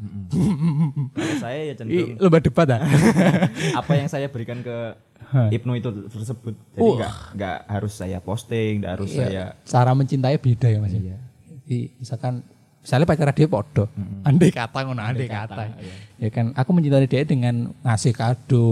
Kalau 1.14 1.36
saya 1.40 1.60
ya 1.68 1.74
cenderung 1.74 2.16
lomba 2.20 2.40
debat 2.40 2.68
ah. 2.74 2.82
apa 3.80 3.92
yang 3.96 4.08
saya 4.08 4.30
berikan 4.30 4.62
ke. 4.62 4.96
Ibnu 5.34 5.74
itu 5.74 5.90
tersebut. 6.14 6.54
Jadi 6.78 6.90
nggak 7.00 7.14
nggak 7.34 7.58
harus 7.66 7.94
saya 7.98 8.22
posting, 8.22 8.86
nggak 8.86 8.94
harus 9.02 9.10
Iya, 9.10 9.18
saya 9.26 9.44
cara 9.66 9.92
mencintai 9.98 10.38
beda 10.38 10.68
ya 10.70 10.78
mas. 10.78 10.94
Iya. 10.94 11.18
Jadi 11.50 11.80
misalkan 11.98 12.46
misalnya 12.84 13.08
pacar 13.08 13.32
dia 13.32 13.48
podo, 13.48 13.88
andai 14.22 14.52
kata 14.52 14.84
ngono, 14.84 15.00
andai 15.00 15.26
kata. 15.26 15.64
iya. 15.80 15.96
Ya 16.20 16.30
kan, 16.30 16.52
aku 16.52 16.70
mencintai 16.70 17.08
dia 17.08 17.24
dengan 17.24 17.72
ngasih 17.80 18.12
kado, 18.12 18.68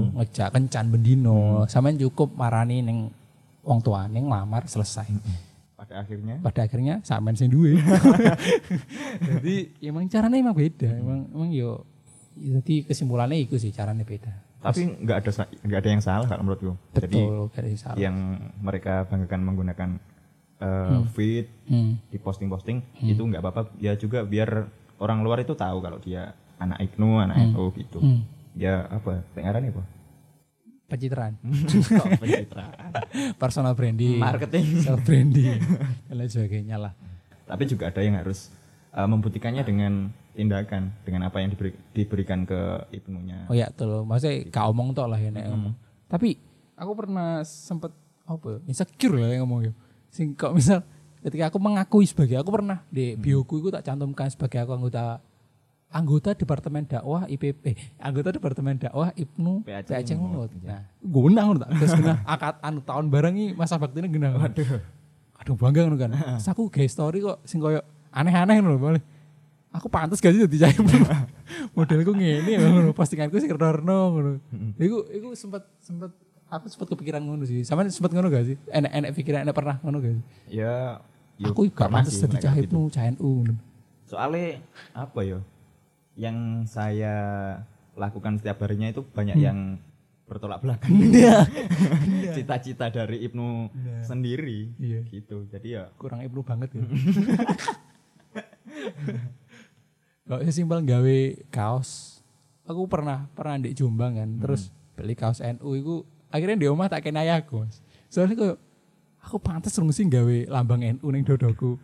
Mm. 0.00 0.16
ngejak 0.16 0.48
kencan 0.50 0.86
bendino, 0.88 1.38
sampean 1.66 1.96
cukup 1.96 2.32
marani 2.32 2.80
neng 2.80 3.12
wong 3.60 3.78
tua 3.78 4.04
neng 4.06 4.26
lamar 4.26 4.64
selesai. 4.64 5.04
pada 5.76 6.00
akhirnya 6.00 6.36
Pada 6.38 6.60
akhirnya 6.62 7.00
sampean 7.00 7.32
sing 7.34 7.48
duwe. 7.48 7.76
Jadi 9.22 9.54
emang 9.82 10.04
caranya 10.06 10.36
emang 10.38 10.52
beda, 10.54 10.88
emang 10.90 11.28
emang 11.30 11.50
yo 11.50 11.84
jadi 12.32 12.84
kesimpulannya 12.84 13.36
itu 13.38 13.56
sih 13.56 13.68
caranya 13.70 14.00
beda. 14.00 14.32
tapi 14.60 14.84
nggak 14.94 15.16
ada 15.18 15.30
nggak 15.58 15.78
ada 15.78 15.88
yang 15.90 16.02
salah 16.02 16.26
kalau 16.26 16.42
menurutku. 16.42 16.72
Jadi 16.92 17.16
Betul, 17.16 17.48
dari 17.50 17.72
salah. 17.74 17.96
yang 17.96 18.16
mereka 18.60 19.04
banggakan 19.04 19.40
menggunakan 19.42 19.90
uh, 20.60 21.02
feed 21.08 21.48
Hmm. 21.66 21.96
di 22.06 22.16
posting-posting 22.16 22.82
itu 23.00 23.20
nggak 23.20 23.38
apa-apa 23.38 23.62
ya 23.78 23.94
juga 23.94 24.22
biar 24.22 24.66
orang 24.98 25.22
luar 25.22 25.38
itu 25.38 25.54
tahu 25.54 25.78
kalau 25.78 25.96
dia 25.96 26.34
anak 26.56 26.82
Ibnu, 26.82 27.18
anak 27.18 27.36
NU 27.48 27.70
gitu. 27.74 27.98
Hmm. 27.98 28.26
Ya 28.52 28.84
apa? 28.86 29.22
Pengaran 29.30 29.64
apa? 29.66 29.82
Pencitraan, 30.84 31.38
Kok 32.02 32.18
pencitraan? 32.18 32.74
personal 33.42 33.72
branding, 33.72 34.18
Marketing. 34.18 34.82
self 34.82 35.00
branding, 35.00 35.62
dan 36.10 36.14
lain 36.18 36.26
sebagainya 36.26 36.76
lah. 36.76 36.92
Tapi 37.46 37.62
juga 37.64 37.86
ada 37.86 38.02
yang 38.02 38.18
harus 38.18 38.50
uh, 38.90 39.06
membuktikannya 39.06 39.62
dengan 39.62 40.10
tindakan, 40.34 40.90
dengan 41.00 41.30
apa 41.30 41.38
yang 41.38 41.54
diberi- 41.54 41.78
diberikan 41.94 42.42
ke 42.42 42.58
Ibnunya. 42.90 43.46
Oh 43.46 43.54
ya 43.54 43.70
tuh, 43.70 44.02
maksudnya 44.02 44.50
gak 44.50 44.66
omong 44.66 44.90
tok 44.90 45.06
lah 45.06 45.18
ya 45.18 45.30
nek 45.30 45.46
ngomong. 45.46 45.74
Tapi 46.10 46.34
aku 46.74 46.92
pernah 46.92 47.46
sempet 47.46 47.94
apa 48.26 48.46
ya, 48.48 48.58
insecure 48.66 49.14
lah 49.14 49.30
yang 49.30 49.46
ngomong 49.46 49.70
ya. 49.70 49.72
Sing 50.10 50.34
kok 50.34 50.52
misal 50.52 50.82
ketika 51.22 51.48
aku 51.48 51.58
mengakui 51.62 52.04
sebagai 52.04 52.42
aku 52.42 52.50
pernah 52.50 52.82
di 52.90 53.14
bioku 53.14 53.62
itu 53.62 53.68
tak 53.70 53.86
cantumkan 53.86 54.28
sebagai 54.28 54.66
aku 54.66 54.72
anggota 54.74 55.22
anggota 55.90 56.30
departemen 56.38 56.86
dakwah 56.86 57.26
IPP 57.26 57.58
eh, 57.66 57.76
anggota 57.98 58.30
departemen 58.30 58.78
dakwah 58.78 59.10
Ibnu 59.14 59.66
PAC 59.66 60.14
Ngunut, 60.14 60.50
Ngunut. 60.50 60.50
Nah, 60.62 60.82
gunang 61.02 61.44
ngono 61.50 61.58
tak 61.66 61.70
terus 61.82 61.92
genah 61.98 62.18
akad 62.22 62.56
anu 62.62 62.80
tahun 62.86 63.06
bareng 63.10 63.34
iki 63.34 63.48
masa 63.58 63.74
baktine 63.76 64.06
genah. 64.06 64.38
Waduh. 64.38 64.78
Aduh 65.42 65.56
bangga 65.58 65.80
ngono 65.90 65.96
kan. 65.98 66.10
Terus 66.14 66.48
aku 66.48 66.70
gawe 66.70 66.88
story 66.88 67.18
kok 67.26 67.38
sing 67.42 67.58
koyo 67.58 67.82
aneh-aneh 68.14 68.62
ngono 68.62 68.78
boleh. 68.78 69.02
Aku 69.70 69.86
pantas 69.86 70.18
gak 70.18 70.34
sih 70.34 70.42
dadi 70.42 70.58
cah 70.58 70.70
Modelku 71.78 72.10
ngene 72.14 72.58
ngono 72.58 72.90
postinganku 72.94 73.42
sing 73.42 73.50
reno 73.50 73.98
ngono. 74.14 74.30
Iku 74.78 75.10
iku 75.10 75.28
sempat 75.34 75.66
sempat 75.82 76.14
aku 76.50 76.66
sempat 76.66 76.88
kepikiran 76.90 77.22
ngono 77.22 77.46
sih. 77.46 77.62
Sama 77.62 77.86
sempat 77.86 78.10
ngono 78.10 78.26
gak 78.26 78.44
sih? 78.44 78.56
Enak 78.68 78.90
enak 78.90 79.10
pikiran 79.14 79.40
enak 79.42 79.54
pernah 79.54 79.76
ngono 79.80 79.98
gak 79.98 80.14
sih? 80.14 80.24
Ya, 80.50 80.98
ya 81.38 81.46
aku 81.48 81.70
gak 81.70 81.88
pantas 81.88 82.12
sih 82.12 82.26
dadi 82.26 82.34
nek 82.36 82.42
cah 82.42 82.52
kayak 82.52 82.66
gitu. 82.66 82.74
Ibnu, 82.76 82.90
cah 82.90 83.04
NU 83.08 83.30
ngono. 83.40 83.54
Soalnya 84.04 84.46
apa 84.92 85.20
ya? 85.22 85.38
Yang 86.18 86.36
saya 86.68 87.14
lakukan 87.94 88.36
setiap 88.36 88.58
harinya 88.62 88.90
itu 88.90 89.06
banyak 89.06 89.36
Hmm. 89.38 89.46
yang 89.46 89.58
bertolak 90.26 90.58
belakang. 90.60 90.90
Iya. 91.10 91.42
Cita-cita 92.36 92.86
dari 92.86 93.22
Ibnu 93.24 93.70
sendiri 94.02 94.70
Iya. 94.76 95.00
gitu. 95.08 95.46
Jadi 95.46 95.74
ya 95.74 95.90
Kurang 95.94 96.22
Ibnu 96.22 96.42
banget 96.42 96.74
ya. 96.74 96.82
Kok 100.26 100.42
sesimpel 100.46 100.86
gawe 100.86 101.18
kaos. 101.50 102.22
Aku 102.62 102.86
pernah 102.86 103.26
pernah 103.34 103.58
di 103.58 103.74
Jombang 103.74 104.14
kan, 104.14 104.30
terus 104.38 104.70
beli 104.94 105.18
kaos 105.18 105.42
NU 105.42 105.70
itu 105.74 105.94
akhirnya 106.30 106.56
di 106.56 106.66
rumah 106.70 106.86
tak 106.86 107.04
kena 107.04 107.26
ayahku 107.26 107.66
mas. 107.66 107.82
Soalnya 108.10 108.38
kok 108.38 108.56
aku 109.20 109.36
pantas 109.38 109.76
sih 109.76 110.06
gawe 110.06 110.36
lambang 110.48 110.82
NU 110.98 111.06
neng 111.10 111.26
dodoku. 111.26 111.76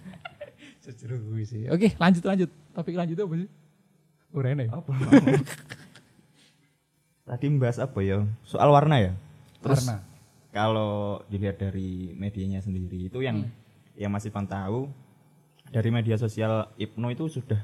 Sejujurnya 0.82 1.16
gue 1.22 1.42
sih. 1.44 1.62
Oke 1.70 1.92
lanjut 2.00 2.24
lanjut. 2.24 2.50
Topik 2.72 2.96
lanjut 2.96 3.16
apa 3.16 3.34
sih? 3.40 3.48
Urene. 4.34 4.68
apa? 4.68 4.90
Tadi 7.26 7.46
membahas 7.50 7.82
apa 7.82 7.98
ya? 8.04 8.22
Soal 8.46 8.70
warna 8.70 9.02
ya. 9.02 9.12
Terus 9.64 9.82
Warna. 9.82 9.96
kalau 10.54 11.24
dilihat 11.26 11.58
dari 11.58 12.14
medianya 12.14 12.62
sendiri 12.62 13.10
itu 13.10 13.18
yang 13.24 13.50
yang 13.98 14.12
masih 14.12 14.30
tahu 14.30 14.86
dari 15.74 15.90
media 15.90 16.14
sosial 16.14 16.70
Ibnu 16.78 17.10
itu 17.10 17.26
sudah 17.26 17.58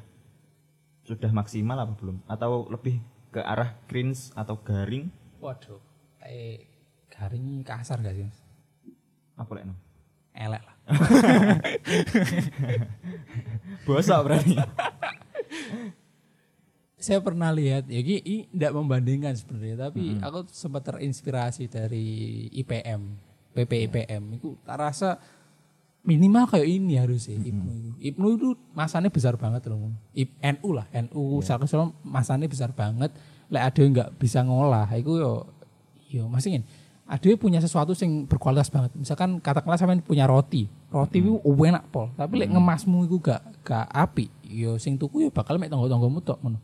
sudah 1.06 1.30
maksimal 1.30 1.78
apa 1.78 1.94
belum 1.94 2.18
atau 2.26 2.66
lebih 2.70 2.98
ke 3.30 3.38
arah 3.42 3.74
cringe 3.86 4.34
atau 4.34 4.58
garing 4.58 5.10
Waduh. 5.42 5.91
Eh 6.26 6.68
garing 7.12 7.62
kasar 7.62 8.00
gak 8.00 8.16
sih 8.16 8.26
apa 9.36 9.50
lek 9.56 9.64
no? 9.68 9.74
Elek 10.32 10.62
lah. 10.64 10.76
bosok 13.86 14.20
berarti 14.24 14.56
Saya 17.02 17.18
pernah 17.18 17.50
lihat, 17.50 17.90
ya 17.90 17.98
ini, 17.98 18.22
ini 18.22 18.46
tidak 18.54 18.78
membandingkan 18.78 19.34
sebenarnya, 19.34 19.90
tapi 19.90 20.22
aku 20.22 20.46
sempat 20.54 20.86
terinspirasi 20.86 21.66
dari 21.66 22.06
IPM, 22.54 23.18
PP 23.58 23.90
IPM. 23.90 24.38
Itu 24.38 24.54
tak 24.62 24.78
rasa 24.78 25.18
minimal 26.06 26.46
kayak 26.46 26.62
ini 26.62 26.94
harus 27.02 27.26
sih 27.26 27.34
Ibnu. 27.34 27.98
Ibnu 27.98 28.26
itu 28.38 28.54
masanya 28.70 29.10
besar 29.10 29.34
banget 29.34 29.66
loh. 29.66 29.90
Ib, 30.14 30.30
NU 30.38 30.68
lah, 30.78 30.86
NU 30.94 31.42
keseluruhan 31.42 31.90
masanya 32.06 32.46
besar 32.46 32.70
banget. 32.70 33.10
Lek 33.50 33.62
ada 33.66 33.78
yang 33.82 33.90
nggak 33.98 34.10
bisa 34.22 34.46
ngolah, 34.46 34.86
itu 34.94 35.18
yo 35.18 35.50
yo 36.12 36.28
masih 36.28 36.60
ingin. 36.60 36.64
Ada 37.02 37.34
punya 37.34 37.58
sesuatu 37.58 37.92
yang 37.98 38.24
berkualitas 38.30 38.70
banget. 38.70 38.94
Misalkan 38.94 39.42
katakanlah 39.42 39.76
sampean 39.76 40.00
punya 40.00 40.24
roti, 40.24 40.70
roti 40.88 41.18
itu 41.18 41.42
enak 41.42 41.90
pol, 41.90 42.08
tapi 42.14 42.40
lek 42.40 42.48
ngemasmu 42.48 43.04
itu 43.04 43.18
gak 43.18 43.42
gak 43.66 43.90
api, 43.90 44.30
yo 44.46 44.78
sing 44.78 44.96
tuku 44.96 45.26
yo 45.26 45.28
bakal 45.28 45.58
mek 45.58 45.68
tonggo-tonggomu 45.68 46.22
tok 46.22 46.38
ngono. 46.40 46.60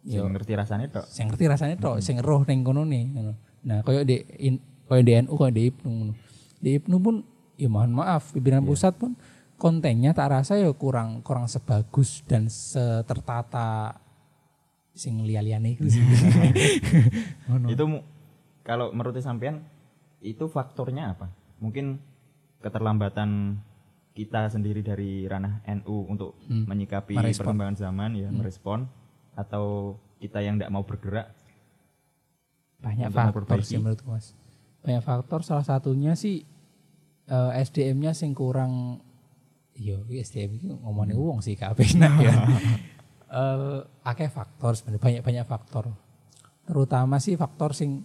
yang 0.00 0.32
ngerti 0.32 0.56
rasanya 0.56 0.88
tok 0.88 1.04
Sing 1.12 1.28
ngerti 1.28 1.44
rasanya 1.44 1.76
tok, 1.76 2.00
sing 2.00 2.16
roh 2.20 2.44
ning 2.44 2.60
kono 2.64 2.84
nih. 2.84 3.04
ngono. 3.08 3.32
Nah, 3.68 3.84
koyo 3.84 4.04
di 4.04 4.20
in, 4.40 4.56
koyo 4.88 5.04
di 5.04 5.12
NU, 5.20 5.32
koyo 5.36 5.52
di 5.52 5.62
Ibnu 5.68 5.88
ngono. 5.88 6.12
Di 6.60 6.70
Ibnu 6.80 6.96
pun 7.00 7.14
ya 7.60 7.68
mohon 7.68 7.92
maaf, 7.92 8.32
pimpinan 8.32 8.64
pusat 8.64 8.96
pun 8.96 9.16
kontennya 9.60 10.16
tak 10.16 10.32
rasa 10.32 10.56
ya 10.56 10.72
kurang 10.72 11.20
kurang 11.20 11.44
sebagus 11.44 12.24
dan 12.24 12.48
setertata 12.48 14.00
sing 14.96 15.20
liya-liyane 15.24 15.76
iku 15.76 15.84
sih. 15.88 16.00
Itu 17.72 17.84
mu- 17.88 18.04
kalau 18.62 18.90
menurut 18.90 19.16
sampean 19.18 19.64
itu 20.20 20.46
faktornya 20.46 21.12
apa? 21.12 21.28
Mungkin 21.58 21.96
keterlambatan 22.60 23.56
kita 24.12 24.50
sendiri 24.50 24.80
dari 24.80 25.24
ranah 25.24 25.64
NU 25.80 26.04
untuk 26.06 26.36
menyikapi 26.46 27.14
Merespon. 27.14 27.40
perkembangan 27.46 27.76
zaman 27.78 28.10
ya 28.14 28.28
merespon 28.28 28.84
atau 29.32 29.96
kita 30.18 30.42
yang 30.42 30.58
tidak 30.58 30.70
mau 30.70 30.84
bergerak? 30.84 31.32
Banyak 32.80 33.12
faktor 33.12 33.60
sih 33.60 33.76
menurutku 33.76 34.08
mas. 34.08 34.32
Banyak 34.80 35.00
faktor. 35.00 35.40
Salah 35.40 35.64
satunya 35.64 36.16
sih 36.16 36.44
eh, 37.26 37.50
SDM-nya 37.60 38.12
sing 38.12 38.32
kurang 38.32 39.00
yo 39.72 40.04
SDM 40.04 40.58
itu 40.58 40.68
ngomongin 40.76 41.16
Hmm. 41.16 41.24
uang 41.24 41.38
sih 41.40 41.56
kabeh 41.56 41.86
nah 41.96 42.14
ya. 42.18 42.34
Eh, 43.30 43.78
akeh 44.02 44.26
faktor 44.26 44.74
sebenarnya 44.74 44.98
banyak 44.98 45.22
banyak 45.22 45.46
faktor. 45.46 45.94
Terutama 46.66 47.22
sih 47.22 47.38
faktor 47.38 47.70
sing 47.70 48.02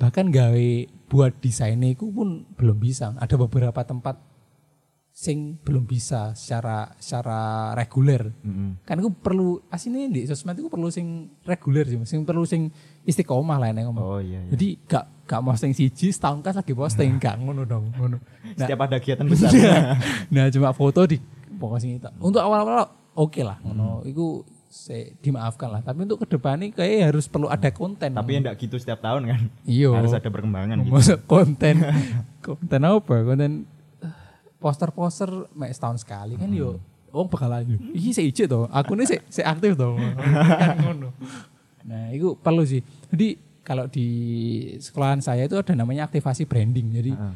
bahkan 0.00 0.30
gawe 0.30 0.68
buat 1.06 1.32
desainnya 1.38 1.94
itu 1.94 2.10
pun 2.10 2.48
belum 2.58 2.78
bisa. 2.82 3.14
Ada 3.18 3.38
beberapa 3.38 3.80
tempat 3.86 4.18
sing 5.14 5.62
belum 5.62 5.86
bisa 5.86 6.34
secara 6.34 6.90
secara 6.98 7.70
reguler. 7.78 8.34
Mm-mm. 8.42 8.82
kan 8.82 8.98
aku 8.98 9.14
perlu 9.14 9.62
aslinya 9.70 10.10
di 10.10 10.26
sosmed 10.26 10.58
itu 10.58 10.66
perlu 10.66 10.90
sing 10.90 11.30
reguler 11.46 11.86
sih 11.86 12.02
sing 12.02 12.26
perlu 12.26 12.42
sing 12.42 12.74
istiqomah 13.06 13.62
lah 13.62 13.70
nek 13.70 13.86
ngomong 13.86 14.02
oh 14.02 14.18
iya, 14.18 14.42
iya. 14.42 14.50
jadi 14.50 14.68
gak 14.90 15.04
gak 15.30 15.40
posting 15.46 15.70
siji 15.70 16.10
setahun 16.10 16.42
kan 16.42 16.58
lagi 16.58 16.74
posting 16.74 17.14
gak 17.22 17.38
ngono 17.38 17.62
dong 17.62 17.94
ngono. 17.94 18.18
Nah, 18.54 18.70
setiap 18.70 18.86
ada 18.86 19.02
kegiatan 19.02 19.26
besar. 19.34 19.50
Nah 20.30 20.46
cuma 20.46 20.70
foto 20.70 21.02
di 21.10 21.18
pokoknya 21.58 21.98
itu. 21.98 22.10
Untuk 22.22 22.38
awal-awal 22.38 22.86
oke 23.18 23.42
lah 23.42 23.58
ngono. 23.66 24.02
Itu 24.06 24.46
saya 24.74 25.14
dimaafkan 25.22 25.70
lah. 25.70 25.80
Tapi 25.86 26.02
untuk 26.02 26.26
ke 26.26 26.34
depannya 26.34 26.74
kayak 26.74 27.14
harus 27.14 27.30
perlu 27.30 27.46
ada 27.46 27.70
konten. 27.70 28.10
Tapi 28.10 28.30
ya 28.34 28.38
enggak 28.42 28.58
gitu 28.58 28.74
setiap 28.74 28.98
tahun 28.98 29.30
kan. 29.30 29.40
Iya. 29.62 29.94
Harus 29.94 30.10
ada 30.10 30.26
perkembangan 30.26 30.82
gitu. 30.82 31.14
Konten? 31.30 31.78
Konten 32.46 32.80
apa? 32.82 33.14
Konten 33.22 33.52
eh, 34.02 34.14
poster-poster 34.58 35.30
mek 35.54 35.70
setahun 35.70 36.02
sekali 36.02 36.34
kan 36.34 36.50
yo. 36.50 36.82
Wong 37.14 37.30
bakal 37.30 37.46
lagi 37.46 37.78
iki 37.94 38.10
saya 38.10 38.26
ijek 38.26 38.50
to. 38.50 38.66
Aku 38.66 38.98
ini 38.98 39.06
saya 39.06 39.46
aktif 39.54 39.78
to. 39.78 39.94
Kan 40.66 40.76
ngono. 40.82 41.14
Nah 41.86 42.10
itu 42.10 42.34
perlu 42.34 42.66
sih. 42.66 42.82
Jadi 43.14 43.38
kalau 43.62 43.86
di 43.86 44.08
sekolahan 44.82 45.22
saya 45.22 45.46
itu 45.46 45.54
ada 45.54 45.70
namanya 45.78 46.10
aktivasi 46.10 46.42
branding. 46.42 46.90
Jadi 46.90 47.12
Heeh. 47.14 47.34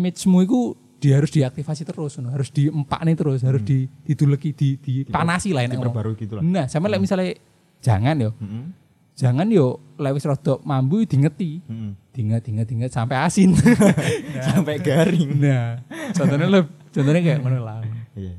image-mu 0.00 0.48
itu 0.48 0.72
dia 1.02 1.18
harus 1.18 1.34
diaktifasi 1.34 1.82
terus 1.82 2.14
ngono. 2.14 2.30
harus 2.30 2.54
diempak 2.54 3.02
nih 3.02 3.18
terus 3.18 3.42
harus 3.42 3.58
di 3.66 3.90
diduleki 4.06 4.54
di 4.54 4.68
dipanasi 4.78 5.50
lah 5.50 5.66
diperbarui 5.66 6.14
gitu 6.14 6.38
lah. 6.38 6.42
Nah 6.46 6.70
sama 6.70 6.86
lek 6.86 7.02
misalnya 7.02 7.34
jangan 7.82 8.14
yo. 8.22 8.30
Mm-mm. 8.38 8.70
jangan 9.18 9.50
yo 9.50 9.82
lewis 9.98 10.22
rodok 10.22 10.62
mambu 10.62 11.02
dingeti. 11.02 11.58
Mm-mm. 11.66 12.14
dinget 12.14 12.46
dinget 12.46 12.66
dinget 12.70 12.90
sampai 12.94 13.18
asin. 13.18 13.50
Sampai 14.46 14.78
garing. 14.78 15.42
Nah. 15.42 15.80
Contohnya 16.12 16.46
le, 16.46 16.60
contohnya 16.92 17.20
kayak 17.24 17.40
mana 17.42 17.58
lah. 17.58 17.80
Iya. 18.14 18.36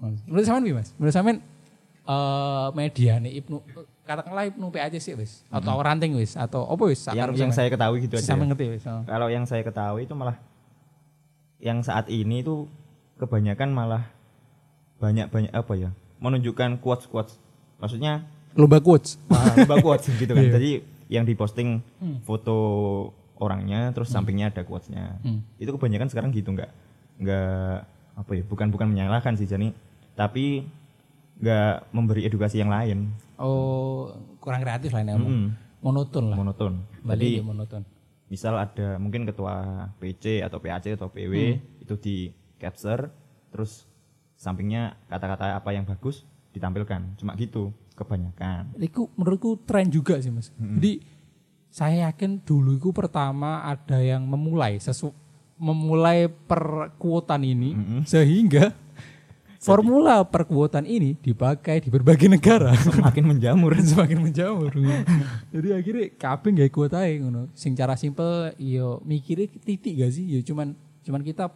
Menurut 0.00 0.46
sampean 0.46 0.72
mas? 0.72 0.94
Menurut 0.96 1.14
sampean 1.14 1.38
eh 2.02 2.68
media 2.74 3.22
nih 3.22 3.38
ibnu 3.38 3.62
katakanlah 4.02 4.50
ibnu 4.50 4.66
PAC 4.74 4.98
sih 4.98 5.14
wis 5.14 5.46
atau 5.46 5.78
ranting 5.78 6.18
wis 6.18 6.34
atau 6.34 6.66
apa 6.66 6.82
wis 6.90 7.06
yang 7.14 7.30
yang 7.38 7.54
saya 7.54 7.70
ketahui 7.70 8.02
gitu 8.02 8.18
aja 8.18 8.34
sampe 8.34 8.42
ya. 8.42 8.50
ngerti 8.50 8.64
wis 8.74 8.82
oh. 8.90 9.06
kalau 9.06 9.30
yang 9.30 9.46
saya 9.46 9.62
ketahui 9.62 10.10
itu 10.10 10.14
malah 10.18 10.34
yang 11.62 11.80
saat 11.80 12.10
ini 12.10 12.42
itu 12.42 12.66
kebanyakan 13.16 13.70
malah 13.70 14.04
banyak 14.98 15.26
banyak 15.28 15.50
apa 15.50 15.72
ya 15.74 15.90
menunjukkan 16.18 16.78
quotes 16.78 17.06
quotes 17.06 17.38
maksudnya 17.78 18.26
lomba 18.52 18.78
quotes 18.78 19.14
ah, 19.28 19.54
lomba 19.56 19.78
quotes 19.78 20.10
gitu 20.20 20.30
kan 20.30 20.42
Iya. 20.42 20.52
jadi 20.52 20.70
yang 21.08 21.24
diposting 21.24 21.78
Hmm. 21.96 22.18
foto 22.20 22.56
orangnya 23.36 23.90
terus 23.90 24.08
sampingnya 24.08 24.48
ada 24.48 24.62
quotesnya 24.62 25.18
Hmm. 25.20 25.42
itu 25.56 25.70
kebanyakan 25.70 26.06
sekarang 26.06 26.30
gitu 26.30 26.50
nggak 26.50 26.70
nggak 27.18 27.74
apa 28.12 28.30
ya 28.32 28.42
bukan 28.42 28.68
bukan 28.68 28.86
menyalahkan 28.88 29.34
sih 29.34 29.44
jadi 29.44 29.70
tapi 30.12 30.66
nggak 31.38 31.90
memberi 31.90 32.22
edukasi 32.22 32.58
yang 32.58 32.68
lain 32.68 33.10
oh 33.36 34.14
kurang 34.38 34.62
kreatif 34.62 34.90
lah 34.90 35.02
ini. 35.02 35.12
Mm-mm. 35.12 35.44
monoton 35.80 36.24
lah 36.26 36.36
monoton 36.36 36.72
balik 37.00 37.18
jadi 37.20 37.38
dia 37.38 37.44
monoton 37.44 37.82
misal 38.32 38.56
ada 38.56 38.96
mungkin 38.96 39.28
ketua 39.28 39.52
PC 40.00 40.40
atau 40.40 40.56
PAC 40.56 40.96
atau 40.96 41.06
PW 41.06 41.32
Hmm. 41.52 41.60
itu 41.84 41.94
di 42.00 42.16
capture 42.56 43.12
terus 43.52 43.84
sampingnya 44.34 44.96
kata-kata 45.06 45.52
apa 45.54 45.70
yang 45.70 45.84
bagus 45.84 46.24
ditampilkan 46.50 47.20
cuma 47.20 47.36
gitu 47.36 47.68
kebanyakan 47.92 48.72
itu 48.80 49.04
menurutku 49.12 49.60
tren 49.62 49.86
juga 49.86 50.16
sih 50.16 50.32
mas 50.32 50.48
jadi 50.56 51.04
saya 51.68 52.08
yakin 52.08 52.40
dulu 52.40 52.76
itu 52.76 52.88
pertama 52.90 53.60
ada 53.62 54.00
yang 54.00 54.24
memulai 54.24 54.76
sesu 54.76 55.12
memulai 55.56 56.26
perkuotan 56.26 57.44
ini 57.44 57.70
Mm-mm. 57.72 58.00
sehingga 58.04 58.72
formula 59.62 60.26
perkuotan 60.26 60.82
ini 60.82 61.14
dipakai 61.14 61.78
di 61.78 61.88
berbagai 61.88 62.26
negara. 62.26 62.74
Semakin 62.82 63.24
menjamur 63.24 63.78
semakin 63.94 64.18
menjamur. 64.18 64.74
jadi 65.54 65.68
akhirnya 65.78 66.06
kabeh 66.18 66.50
gak 66.58 66.70
kuota 66.74 67.06
ngono. 67.06 67.46
Sing 67.54 67.78
cara 67.78 67.94
simpel 67.94 68.52
yo 68.58 68.98
mikirnya 69.06 69.46
titik 69.62 70.02
gak 70.02 70.10
sih? 70.10 70.26
Yo 70.26 70.42
cuman 70.42 70.74
cuman 71.06 71.22
kita 71.22 71.46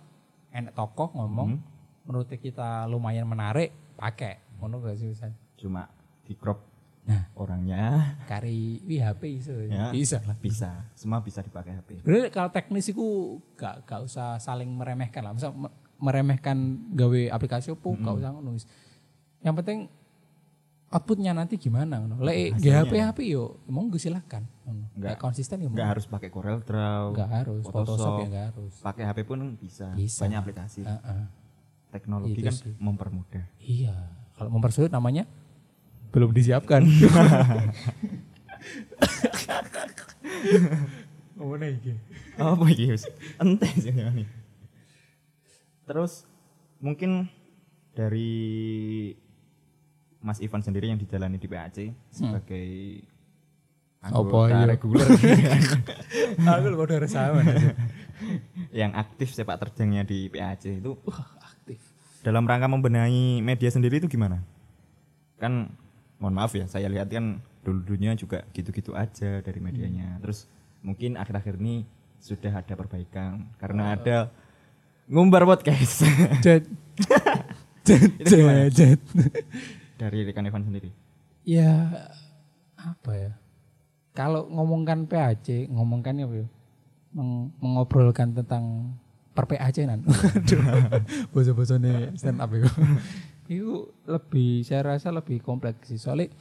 enak 0.54 0.72
tokoh 0.72 1.10
ngomong 1.12 1.58
menurut 2.06 2.30
kita 2.30 2.86
lumayan 2.86 3.26
menarik 3.26 3.74
pakai. 3.98 4.38
Ngono 4.62 4.78
gak 4.80 4.96
sih 4.96 5.10
misalnya 5.10 5.34
cuma 5.58 5.90
di 6.22 6.38
crop 6.38 6.62
Nah. 7.06 7.22
orangnya. 7.38 8.18
Kari 8.26 8.82
wih 8.82 8.98
HP 8.98 9.22
iso 9.38 9.54
Ya. 9.62 9.94
bisa 9.94 10.18
lah. 10.26 10.34
bisa. 10.42 10.90
Semua 10.98 11.22
bisa 11.22 11.38
dipakai 11.38 11.78
HP 11.78 12.02
Sebenarnya 12.02 12.34
kalau 12.34 12.50
teknis 12.50 12.90
itu 12.90 13.06
gak, 13.54 13.86
gak 13.86 14.02
usah 14.02 14.42
saling 14.42 14.66
meremehkan 14.66 15.22
lah. 15.22 15.30
Misal 15.30 15.54
meremehkan 15.96 16.56
gawe 16.92 17.20
aplikasi 17.30 17.70
apa 17.70 17.88
gak 17.88 18.14
usah 18.16 18.30
ngono. 18.30 18.52
wis. 18.52 18.68
Yang 19.40 19.54
penting 19.60 19.78
outputnya 20.86 21.32
nanti 21.32 21.56
gimana 21.56 21.98
ngono. 21.98 22.20
Lek 22.20 22.56
Hasilnya. 22.56 23.10
HP 23.10 23.20
yo 23.26 23.58
monggo. 23.66 23.96
Nggak- 23.96 25.12
Lek 25.12 25.18
konsisten 25.18 25.56
ya 25.58 25.68
nggak 25.68 25.88
harus 25.88 26.04
pakai 26.04 26.28
Corel 26.28 26.58
Draw 26.58 27.10
Enggak 27.10 27.28
harus 27.28 27.62
Photoshop 27.64 28.12
ya 28.18 28.26
enggak 28.26 28.44
harus. 28.50 28.72
pakai 28.80 29.04
HP 29.04 29.18
pun 29.22 29.38
bisa, 29.54 29.86
Bisa. 29.92 30.24
banyak 30.24 30.38
aplikasi 30.38 30.80
Heeh. 30.82 31.22
teknologi 31.88 32.34
Itu 32.34 32.42
kan 32.42 32.54
sih. 32.54 32.72
mempermudah 32.76 33.44
Iya, 33.58 33.94
kalau 34.34 34.50
mempersulit 34.50 34.88
namanya 34.88 35.22
belum 36.10 36.32
disiapkan. 36.32 36.82
Ngomongnya 41.36 41.68
iki. 41.76 41.92
apa 42.36 42.64
iki 42.68 42.84
wis 42.90 43.04
ente 43.38 43.64
sih 43.74 43.88
ini 43.88 44.24
terus 45.86 46.26
mungkin 46.82 47.30
dari 47.96 48.34
Mas 50.20 50.42
Ivan 50.42 50.60
sendiri 50.60 50.90
yang 50.90 50.98
dijalani 50.98 51.38
di 51.38 51.48
PAC 51.48 51.94
sebagai 52.10 52.66
anggota 54.02 54.52
iya? 54.52 54.66
reguler 54.66 55.06
Aku 56.50 56.66
lu 56.70 56.78
udah 56.78 57.08
sama. 57.08 57.42
yang 58.74 58.92
aktif 58.94 59.32
sepak 59.32 59.56
terjangnya 59.62 60.02
di 60.06 60.28
PAC 60.28 60.82
itu 60.82 60.98
Wah, 61.06 61.26
aktif. 61.42 61.80
dalam 62.20 62.44
rangka 62.44 62.68
membenahi 62.68 63.40
media 63.40 63.70
sendiri 63.70 64.02
itu 64.02 64.10
gimana? 64.10 64.42
Kan 65.38 65.70
mohon 66.18 66.34
maaf 66.34 66.56
ya, 66.56 66.64
saya 66.66 66.88
lihat 66.88 67.12
kan 67.12 67.40
dulu-dulunya 67.60 68.16
juga 68.16 68.46
gitu-gitu 68.54 68.96
aja 68.96 69.42
dari 69.44 69.60
medianya. 69.60 70.16
Terus 70.22 70.48
mungkin 70.80 71.18
akhir-akhir 71.20 71.60
ini 71.60 71.84
sudah 72.22 72.62
ada 72.64 72.74
perbaikan 72.74 73.52
karena 73.60 73.94
ada 73.94 74.32
ngumbar 75.06 75.46
podcast 75.46 76.02
Jet. 76.42 76.66
Jet, 77.86 78.02
jet, 78.26 78.70
jet. 78.74 79.00
dari 79.94 80.26
rekan 80.26 80.42
Evan 80.42 80.66
sendiri. 80.66 80.90
Ya 81.46 81.86
apa 82.74 83.12
ya? 83.14 83.32
Kalau 84.10 84.48
ngomongkan 84.50 85.06
PAC, 85.06 85.70
ngomongkan 85.70 86.18
apa 86.18 86.34
ya? 86.42 86.46
Meng- 87.14 87.54
mengobrolkan 87.62 88.34
tentang 88.34 88.96
per 89.30 89.46
PAC 89.46 89.86
nan. 89.86 90.02
Aduh. 90.36 90.60
Boso-bosone 91.30 92.10
stand 92.18 92.42
up 92.42 92.50
itu. 92.50 92.66
itu 93.46 93.70
lebih 94.10 94.66
saya 94.66 94.82
rasa 94.82 95.14
lebih 95.14 95.38
kompleks 95.38 95.86
sih. 95.86 96.02
Soalnya 96.02 96.34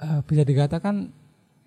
eh, 0.00 0.20
bisa 0.24 0.42
dikatakan 0.48 1.12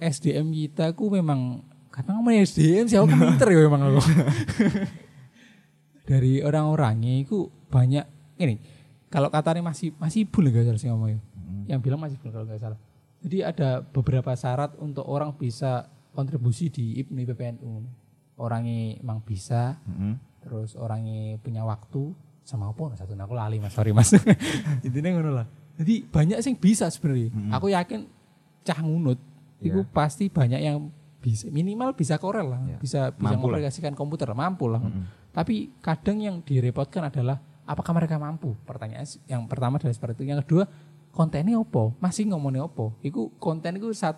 SDM 0.01 0.49
kita 0.49 0.97
ku 0.97 1.13
memang 1.13 1.61
karena 1.93 2.17
ngomongin 2.17 2.43
SDM 2.43 2.89
sih 2.89 2.97
aku 2.97 3.07
kan 3.13 3.19
pinter 3.37 3.47
ya 3.53 3.59
memang 3.69 3.81
aku. 3.93 4.01
Dari 6.05 6.39
orang-orangnya 6.39 7.13
itu 7.19 7.49
banyak 7.67 8.05
ini 8.37 8.55
kalau 9.09 9.29
katanya 9.29 9.65
masih 9.65 9.93
masih 9.97 10.27
bul 10.27 10.45
nggak 10.45 10.65
salah 10.65 10.79
sih 10.79 10.89
ngomongnya? 10.89 11.19
Yang 11.65 11.79
bilang 11.81 11.99
masih 11.99 12.17
bul 12.21 12.29
kalau 12.29 12.45
nggak 12.45 12.61
salah. 12.61 12.79
Jadi 13.25 13.37
ada 13.41 13.81
beberapa 13.81 14.31
syarat 14.33 14.77
untuk 14.77 15.01
orang 15.03 15.33
bisa 15.33 15.89
kontribusi 16.13 16.69
di 16.69 17.01
IPNI 17.01 17.23
PPNU 17.25 17.71
orangnya 18.35 18.99
emang 18.99 19.23
bisa 19.23 19.79
Mm-mm. 19.87 20.19
terus 20.43 20.75
orangnya 20.75 21.39
punya 21.39 21.65
waktu 21.65 22.13
sama 22.45 22.69
apa? 22.69 22.93
Nah, 22.93 22.97
satu 22.99 23.17
aku 23.17 23.33
lali 23.33 23.57
mas. 23.57 23.73
Sorry 23.73 23.89
mas. 23.89 24.13
Intinya 24.85 25.09
ngono 25.17 25.31
lah. 25.41 25.47
Jadi 25.75 26.05
banyak 26.05 26.37
sih 26.39 26.53
yang 26.53 26.59
bisa 26.61 26.85
sebenarnya. 26.87 27.33
Aku 27.57 27.67
yakin 27.67 28.05
cah 28.61 28.79
ngunut 28.79 29.17
itu 29.57 29.81
Iya. 29.81 29.89
pasti 29.89 30.29
banyak 30.29 30.61
yang 30.61 30.91
bisa 31.17 31.49
minimal 31.49 31.97
bisa 31.97 32.21
korel 32.21 32.53
lah. 32.53 32.61
Iya. 32.61 32.77
bisa 32.77 33.01
bisa 33.09 33.23
Mampu 33.33 33.49
mengaplikasikan 33.49 33.97
komputer 33.97 34.29
mampu 34.37 34.69
lah. 34.69 34.83
Mm-mm. 34.83 35.24
Tapi 35.35 35.75
kadang 35.83 36.23
yang 36.23 36.39
direpotkan 36.39 37.11
adalah 37.11 37.43
apakah 37.67 37.91
mereka 37.91 38.15
mampu? 38.15 38.55
Pertanyaan 38.63 39.03
yang 39.27 39.43
pertama 39.51 39.75
adalah 39.75 39.91
seperti 39.91 40.23
itu. 40.23 40.31
Yang 40.31 40.47
kedua, 40.47 40.63
kontennya 41.11 41.59
opo? 41.59 41.91
Masih 41.99 42.23
ngomongnya 42.31 42.63
opo? 42.63 42.95
Iku 43.03 43.35
konten 43.35 43.75
itu 43.75 43.91
saat 43.91 44.15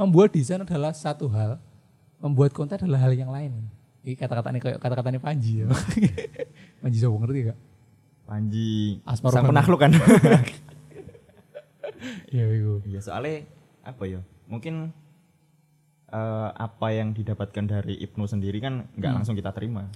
membuat 0.00 0.32
desain 0.32 0.56
adalah 0.56 0.96
satu 0.96 1.28
hal, 1.28 1.60
membuat 2.16 2.56
konten 2.56 2.80
adalah 2.80 3.04
hal 3.04 3.12
yang 3.12 3.28
lain. 3.28 3.52
Ini 4.00 4.16
kata-kata 4.16 4.48
ini 4.52 4.60
kayak 4.64 4.78
kata-kata 4.80 5.08
ini 5.12 5.20
Panji 5.20 5.52
ya. 5.60 5.66
Panji 6.82 6.96
Sobo 6.96 7.20
ngerti 7.20 7.52
gak? 7.52 7.58
Panji 8.24 9.00
Asmar 9.04 9.32
sang 9.36 9.44
penakluk 9.44 9.80
kan. 9.80 9.92
Iya 12.28 12.44
itu. 12.52 12.72
Iya 12.84 13.00
soalnya 13.00 13.48
apa 13.80 14.04
ya? 14.04 14.20
Mungkin 14.44 14.92
eh, 16.12 16.48
apa 16.52 16.86
yang 16.92 17.16
didapatkan 17.16 17.64
dari 17.64 17.96
Ibnu 17.96 18.28
sendiri 18.28 18.60
kan 18.60 18.84
nggak 18.92 19.08
Hmm. 19.08 19.18
langsung 19.22 19.36
kita 19.36 19.56
terima. 19.56 19.88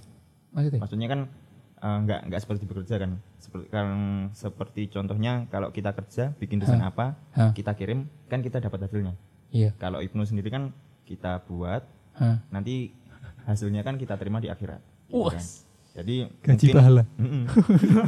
Maksudnya? 0.51 0.79
Maksudnya 0.79 1.07
kan 1.07 1.19
eh, 1.77 1.97
nggak 2.01 2.19
nggak 2.27 2.41
seperti 2.41 2.63
bekerja 2.65 2.95
kan. 2.97 3.11
Seperti 3.37 3.65
kan 3.67 3.87
seperti 4.31 4.81
contohnya 4.87 5.47
kalau 5.47 5.69
kita 5.69 5.93
kerja 5.93 6.35
bikin 6.35 6.57
desain 6.57 6.81
apa, 6.81 7.15
Hah. 7.31 7.51
kita 7.51 7.73
kirim 7.73 8.05
kan 8.25 8.39
kita 8.39 8.59
dapat 8.59 8.83
hasilnya. 8.83 9.13
Iya. 9.49 9.73
Kalau 9.75 9.99
Ibnu 9.99 10.21
sendiri 10.23 10.47
kan 10.47 10.69
kita 11.03 11.41
buat 11.43 11.81
Hah. 12.15 12.43
nanti 12.49 12.91
hasilnya 13.43 13.81
kan 13.81 13.95
kita 13.95 14.13
terima 14.13 14.37
di 14.37 14.47
akhirat. 14.47 14.81
gitu 15.07 15.17
Wah. 15.19 15.33
kan. 15.33 15.41
Jadi 15.91 16.15
Gaji 16.39 16.53
mungkin- 16.63 16.75
pahala. 16.75 17.03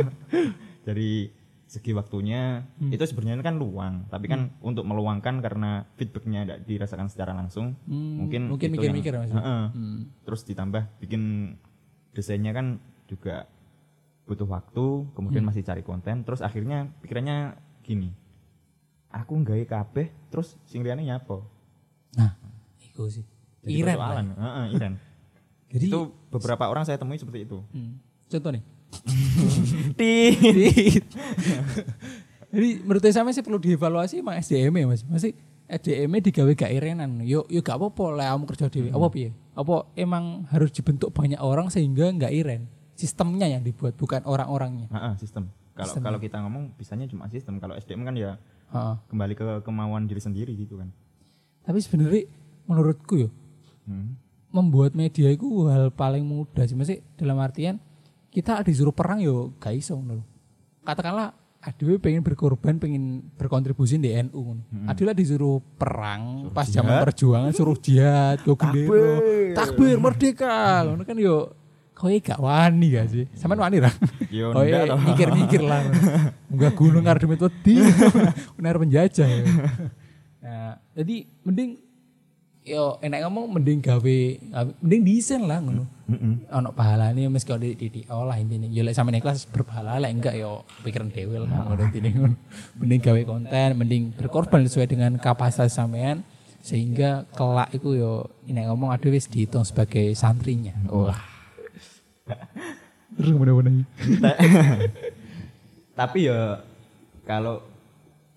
Dari 0.82 1.30
segi 1.66 1.96
waktunya 1.96 2.68
Hmm. 2.78 2.92
itu 2.92 3.00
sebenarnya 3.02 3.40
kan 3.40 3.56
luang, 3.56 4.04
tapi 4.06 4.28
kan 4.28 4.52
untuk 4.60 4.84
meluangkan 4.84 5.40
karena 5.40 5.88
feedbacknya 5.96 6.44
tidak 6.44 6.60
dirasakan 6.68 7.08
secara 7.08 7.32
langsung, 7.32 7.80
Hmm, 7.88 8.20
mungkin 8.20 8.52
mungkin 8.52 8.76
mikir-mikir 8.76 9.16
maksudnya. 9.16 9.40
Heeh. 9.40 9.64
Hmm. 9.72 10.00
Terus 10.22 10.42
ditambah 10.44 10.84
bikin 11.00 11.56
desainnya 12.12 12.52
kan 12.52 12.80
juga 13.08 13.48
butuh 14.28 14.48
waktu, 14.48 15.12
kemudian 15.12 15.44
Hmm. 15.44 15.52
masih 15.52 15.64
cari 15.66 15.84
konten, 15.84 16.24
terus 16.24 16.40
akhirnya 16.40 16.88
pikirannya 17.04 17.58
gini, 17.84 18.16
aku 19.12 19.36
nggawe 19.44 19.64
kabeh, 19.68 20.08
terus 20.32 20.56
sing 20.64 20.86
liyane 20.86 21.04
nyapo. 21.04 21.44
Nah, 22.16 22.36
itu 22.80 23.04
sih. 23.12 23.26
Jadi 23.62 23.72
Iren 23.78 23.96
persoalan. 24.00 24.28
Heeh, 24.36 24.66
iren. 24.76 24.94
Jadi 25.72 25.86
itu 25.88 26.00
beberapa 26.32 26.68
orang 26.68 26.84
saya 26.84 27.00
temui 27.00 27.20
seperti 27.20 27.48
itu. 27.48 27.60
Hmm. 27.72 28.00
contoh 28.32 28.52
nih. 28.56 28.64
Tit. 30.00 31.04
Jadi 32.52 32.70
menurut 32.84 33.04
saya 33.04 33.28
sih 33.32 33.44
perlu 33.44 33.60
dievaluasi 33.60 34.24
emang 34.24 34.40
SDM 34.40 34.72
ya 34.72 34.86
mas. 34.88 35.04
Masih 35.04 35.36
SDM 35.68 36.12
-nya 36.12 36.32
digawe 36.32 36.52
gak 36.56 36.72
irenan. 36.72 37.24
Yo 37.24 37.44
yo 37.48 37.60
gak 37.60 37.76
apa-apa 37.80 38.04
lah 38.12 38.26
kamu 38.36 38.44
kerja 38.52 38.68
dewe. 38.68 38.90
Apa 38.92 39.08
piye? 39.12 39.36
Apa 39.62 39.86
emang 39.94 40.50
harus 40.50 40.70
dibentuk 40.70 41.10
banyak 41.12 41.38
orang 41.38 41.70
sehingga 41.70 42.10
nggak 42.10 42.34
iren? 42.34 42.66
Sistemnya 42.94 43.46
yang 43.46 43.62
dibuat 43.62 43.94
bukan 43.94 44.22
orang-orangnya. 44.24 44.90
Heeh, 44.90 45.14
sistem. 45.16 45.50
Kalau 45.72 45.94
kalau 45.96 46.20
kita 46.20 46.38
ngomong 46.38 46.76
bisanya 46.76 47.06
cuma 47.06 47.26
sistem. 47.26 47.58
Kalau 47.58 47.74
SDM 47.74 48.04
kan 48.04 48.14
ya 48.14 48.36
Heeh. 48.70 48.96
kembali 49.08 49.34
ke 49.34 49.46
kemauan 49.62 50.06
diri 50.06 50.20
sendiri 50.20 50.54
gitu 50.54 50.78
kan. 50.78 50.90
Tapi 51.62 51.78
sebenarnya 51.80 52.26
menurutku 52.66 53.18
yo 53.18 53.30
Hmm. 53.82 54.14
membuat 54.50 54.94
media 54.94 55.28
itu 55.28 55.48
hal 55.66 55.90
paling 55.90 56.22
mudah 56.22 56.64
sih. 56.64 56.76
Masih 56.76 57.02
dalam 57.16 57.38
artian 57.38 57.82
kita 58.30 58.62
disuruh 58.62 58.94
perang 58.94 59.18
yo 59.18 59.54
gak 59.58 59.74
iso 59.74 59.94
ngono 59.94 60.22
lho. 60.22 60.26
Katakanlah 60.82 61.34
Adewe 61.62 62.02
pengen 62.02 62.26
berkorban, 62.26 62.78
pengen 62.78 63.22
berkontribusi 63.38 63.98
di 63.98 64.10
NU. 64.20 64.34
ngono. 64.34 64.62
Adila 64.86 65.14
disuruh 65.14 65.62
perang 65.78 66.50
pas 66.50 66.66
zaman 66.66 66.98
perjuangan 67.00 67.54
suruh 67.54 67.78
jihad, 67.78 68.42
go 68.42 68.58
gendero, 68.58 69.22
takbir 69.54 69.96
merdeka. 69.98 70.86
Ngono 70.86 71.04
kan 71.04 71.18
yo 71.18 71.54
kowe 71.92 72.10
gak 72.18 72.42
wani 72.42 72.88
gak 72.92 73.08
sih? 73.08 73.26
Sampean 73.38 73.62
wani 73.62 73.78
ra? 73.78 73.92
Yo 74.34 74.50
Oh 74.52 74.66
iya, 74.66 74.90
mikir-mikir 74.90 75.62
lah. 75.62 75.86
Enggak 76.50 76.74
gunung 76.74 77.06
ngarep 77.06 77.22
demit 77.22 77.42
wedi. 77.42 77.78
Benar 78.58 78.76
penjajah. 78.76 79.28
ya. 79.30 79.44
Nah, 80.42 80.74
jadi 80.98 81.16
mending 81.46 81.78
yo 82.62 82.98
enak 83.00 83.26
ngomong 83.26 83.58
mending 83.58 83.82
gawe 83.82 84.18
gawe- 84.54 84.78
mending 84.82 85.02
desain 85.02 85.42
lah 85.46 85.62
ngono. 85.62 85.86
Ono 86.52 86.70
pahalane 86.74 87.26
meski 87.26 87.54
di, 87.58 87.88
di, 87.88 88.02
olah 88.06 88.36
intine. 88.36 88.68
Yo 88.68 88.82
lek 88.82 88.94
sampeyan 88.94 89.22
ikhlas 89.22 89.46
berpahala 89.46 90.02
lek 90.02 90.12
enggak 90.12 90.36
yo 90.36 90.66
pikiran 90.82 91.08
dhewe 91.08 91.38
lah 91.42 91.70
ngono 91.70 91.82
intine 91.86 92.10
ngono. 92.12 92.36
Mending 92.78 93.00
gawe 93.00 93.22
konten, 93.24 93.70
mending 93.78 94.04
berkorban 94.14 94.66
sesuai 94.66 94.90
dengan 94.90 95.12
kapasitas 95.16 95.74
sampean 95.74 96.26
sehingga 96.62 97.26
kelak 97.34 97.74
itu 97.74 97.98
yo 97.98 98.14
enak 98.46 98.70
ngomong 98.70 98.90
aduh 98.90 99.10
wis 99.10 99.26
dihitung 99.26 99.66
sebagai 99.66 100.14
santrinya. 100.14 100.74
Wah. 100.88 101.18
Terus 103.12 103.36
mana-mana. 103.36 103.84
Tapi 106.00 106.20
ya 106.26 106.64
kalau 107.28 107.62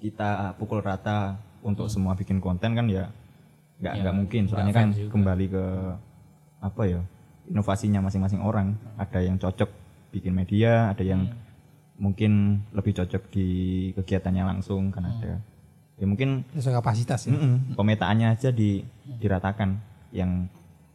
kita 0.02 0.52
pukul 0.56 0.82
rata 0.82 1.38
untuk 1.64 1.88
semua 1.88 2.12
bikin 2.12 2.42
konten 2.42 2.76
kan 2.76 2.84
ya 2.84 3.08
nggak 3.80 3.94
Ya, 3.94 4.00
nggak 4.04 4.14
mungkin 4.14 4.42
soalnya 4.46 4.72
kan 4.72 4.88
juga. 4.92 5.10
kembali 5.10 5.46
ke 5.48 5.64
apa 6.60 6.82
ya 6.84 7.00
inovasinya 7.44 8.00
masing-masing 8.00 8.40
orang 8.40 8.72
ada 8.96 9.20
yang 9.20 9.36
cocok 9.36 9.68
bikin 10.10 10.32
media 10.32 10.92
ada 10.92 11.02
yang 11.02 11.24
Hmm. 11.24 11.40
mungkin 12.10 12.32
lebih 12.74 12.90
cocok 12.92 13.22
di 13.30 13.46
kegiatannya 13.94 14.44
langsung 14.44 14.90
kan 14.90 15.06
ada 15.06 15.38
ya 15.94 16.04
mungkin 16.04 16.42
Sesuai 16.52 16.74
kapasitas 16.76 17.26
ya. 17.26 17.32
Mm-mm. 17.32 17.74
pemetaannya 17.74 18.30
aja 18.30 18.50
di 18.50 18.82
diratakan 19.16 19.78
yang 20.10 20.50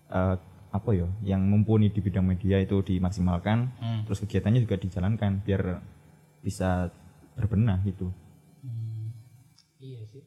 eh, 0.07 0.35
apa 0.69 0.89
ya 0.93 1.07
yang 1.25 1.41
mumpuni 1.41 1.89
di 1.89 1.97
bidang 1.97 2.21
media 2.23 2.59
itu 2.59 2.77
dimaksimalkan 2.79 3.73
Hmm. 3.79 4.01
terus 4.05 4.21
kegiatannya 4.21 4.61
juga 4.61 4.75
dijalankan 4.75 5.41
biar 5.41 5.81
bisa 6.39 6.91
berbenah 7.33 7.79
gitu 7.83 8.11
Iya 9.79 10.03
sih. 10.11 10.23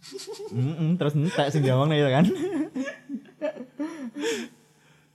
Mm-mm, 0.56 0.94
terus 0.94 1.12
entek 1.12 1.50
sing 1.50 1.60
jawabnya 1.60 1.98
ya 1.98 2.08
kan 2.08 2.24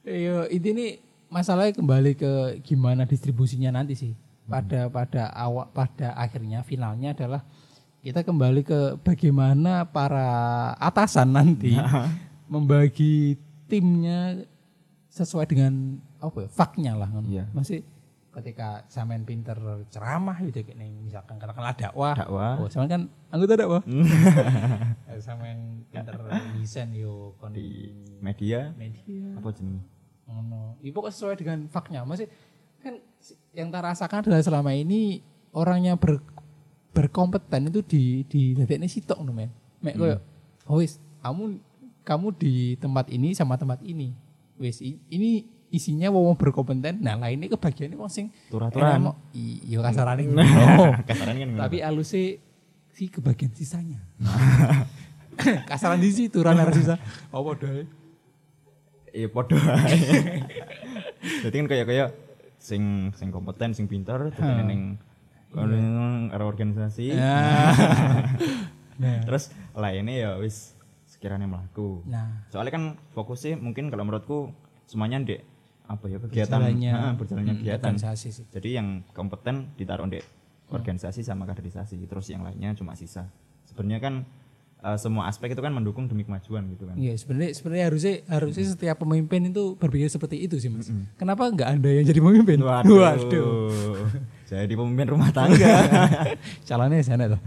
Iya, 0.06 0.46
ini 0.54 1.02
masalahnya 1.28 1.74
kembali 1.74 2.14
ke 2.14 2.32
gimana 2.62 3.10
distribusinya 3.10 3.74
nanti 3.74 3.98
sih. 3.98 4.14
Pada 4.46 4.86
pada 4.94 5.34
awak 5.34 5.74
pada 5.74 6.14
akhirnya 6.14 6.62
finalnya 6.62 7.18
adalah 7.18 7.42
kita 8.06 8.22
kembali 8.22 8.62
ke 8.62 9.02
bagaimana 9.02 9.82
para 9.90 10.30
atasan 10.78 11.34
nanti 11.34 11.74
membagi 12.54 13.34
timnya 13.66 14.46
sesuai 15.10 15.50
dengan 15.50 15.98
apa 16.22 16.46
ya, 16.46 16.50
faknya 16.54 16.94
lah. 16.94 17.10
Iya. 17.26 17.50
Masih 17.50 17.82
ketika 18.30 18.86
sampean 18.94 19.26
pinter 19.26 19.58
ceramah 19.90 20.38
gitu 20.46 20.62
kayak 20.62 20.78
nih, 20.78 20.94
misalkan 21.02 21.42
katakanlah 21.42 21.74
dakwah. 21.74 22.14
dakwah 22.14 22.62
Oh, 22.62 22.70
sampean 22.70 22.90
kan 22.94 23.02
anggota 23.34 23.58
dakwah. 23.58 23.82
Eh, 25.10 25.18
sampean 25.18 25.90
pinter 25.90 26.14
desain 26.62 26.94
yo 26.94 27.34
kon 27.42 27.58
di 27.58 27.90
media 28.22 28.70
media. 28.78 29.34
apa 29.34 29.50
jenis 29.50 29.82
Ngono. 30.30 30.78
Ibu 30.82 30.98
kok 31.10 31.14
sesuai 31.14 31.42
dengan 31.42 31.66
faknya. 31.74 32.06
Masih 32.06 32.30
kan 32.86 33.02
yang 33.58 33.74
tak 33.74 33.82
rasakan 33.82 34.22
adalah 34.22 34.46
selama 34.46 34.78
ini 34.78 35.26
orangnya 35.56 35.98
ber, 35.98 36.20
berkompeten 36.96 37.68
itu 37.68 37.84
di 37.84 38.04
di 38.24 38.42
dadekne 38.56 38.88
sitok 38.88 39.20
ngono 39.20 39.34
men. 39.36 39.52
Mek 39.84 40.00
koyo 40.00 40.18
oh 40.66 40.80
wis 40.80 40.96
kamu 41.20 41.60
kamu 42.02 42.28
di 42.34 42.54
tempat 42.80 43.12
ini 43.12 43.36
sama 43.36 43.60
tempat 43.60 43.84
ini. 43.84 44.16
Wis 44.56 44.80
ini 44.80 45.44
isinya 45.68 46.08
wong 46.08 46.40
berkompeten. 46.40 47.04
Nah, 47.04 47.20
lainnya 47.20 47.52
kebagiannya 47.52 48.00
wong 48.00 48.08
sing 48.08 48.32
i- 49.36 49.60
Iya 49.68 49.84
kasarane 49.84 50.24
gitu. 50.24 50.40
Oh. 50.80 50.96
kasaran 51.04 51.36
kan 51.36 51.50
Tapi 51.68 51.84
alusnya 51.84 52.40
si 52.90 53.12
kebagian 53.12 53.52
sisanya. 53.52 54.00
Kasaran 55.70 56.00
di 56.00 56.08
situ 56.10 56.40
runner 56.40 56.72
sisa. 56.72 56.96
Oh 57.30 57.44
bodoh. 57.44 57.68
iya 59.12 59.32
podo 59.32 59.56
ae. 59.56 60.44
jadi 61.40 61.56
kan 61.56 61.68
kayak 61.72 61.86
kayak 61.88 62.10
sing 62.60 63.16
sing 63.16 63.32
kompeten 63.32 63.72
sing 63.72 63.88
pinter 63.88 64.28
terus 64.28 64.36
ning 64.68 65.00
ning 65.58 65.96
karo 66.28 66.44
organisasi. 66.46 67.16
Nah. 68.96 69.20
terus 69.28 69.52
lainnya 69.76 70.16
ya 70.16 70.32
wis 70.40 70.72
sekiranya 71.04 71.44
melaku 71.44 72.00
Nah, 72.08 72.48
soalnya 72.48 72.72
kan 72.72 72.84
fokusnya 73.12 73.60
mungkin 73.60 73.92
kalau 73.92 74.08
menurutku 74.08 74.56
semuanya 74.88 75.20
di 75.20 75.36
apa 75.84 76.08
ya 76.08 76.16
kegiatan. 76.18 76.48
Berjalannya, 76.56 76.94
Ha, 76.96 77.08
berjalannya 77.14 77.54
hmm, 77.54 77.62
kegiatan. 77.62 77.92
organisasi 77.92 78.28
sih. 78.32 78.46
jadi 78.50 78.80
yang 78.80 79.04
kompeten 79.12 79.76
ditaruh 79.76 80.08
di 80.08 80.24
organisasi 80.66 81.22
sama 81.22 81.44
kaderisasi. 81.44 82.00
Terus 82.02 82.32
yang 82.32 82.42
lainnya 82.42 82.72
cuma 82.72 82.96
sisa. 82.96 83.28
Sebenarnya 83.68 84.00
kan 84.00 84.14
eh, 84.80 84.96
semua 84.96 85.28
aspek 85.28 85.52
itu 85.52 85.60
kan 85.60 85.70
mendukung 85.70 86.08
demi 86.08 86.24
kemajuan 86.24 86.64
gitu 86.72 86.88
kan. 86.88 86.96
Iya, 86.96 87.14
sebenarnya 87.16 87.52
sebenarnya 87.52 87.86
harusnya 87.86 88.14
harusnya 88.26 88.66
setiap 88.66 88.98
pemimpin 88.98 89.44
itu 89.46 89.76
berpikir 89.76 90.08
seperti 90.08 90.40
itu 90.40 90.56
sih, 90.56 90.72
Mas. 90.72 90.88
Kenapa 91.16 91.52
nggak 91.52 91.68
Anda 91.70 91.90
yang 91.92 92.08
jadi 92.08 92.24
pemimpin? 92.24 92.64
Waduh. 92.64 93.12
Jadi 94.46 94.74
pemimpin 94.78 95.10
rumah 95.10 95.34
tangga. 95.34 95.76
Calonnya 96.68 97.02
sana 97.02 97.26
tuh. 97.34 97.42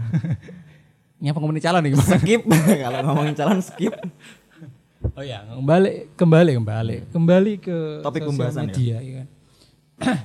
Nyapa 1.19 1.37
ngomongin 1.39 1.63
calon 1.63 1.81
nih 1.83 1.91
gimana? 1.95 2.15
skip. 2.19 2.41
Kalau 2.83 2.99
ngomongin 3.07 3.35
calon 3.35 3.59
skip. 3.59 3.93
Oh 5.15 5.23
ya, 5.23 5.43
kembali 5.47 6.15
kembali 6.15 6.51
kembali 6.59 6.95
kembali 7.11 7.51
ke 7.63 8.03
Topik 8.03 8.23
sosial 8.23 8.29
pembahasan 8.35 8.63
ya. 8.63 8.67
media 8.67 8.95
ya 8.99 9.11
kan. 9.15 9.27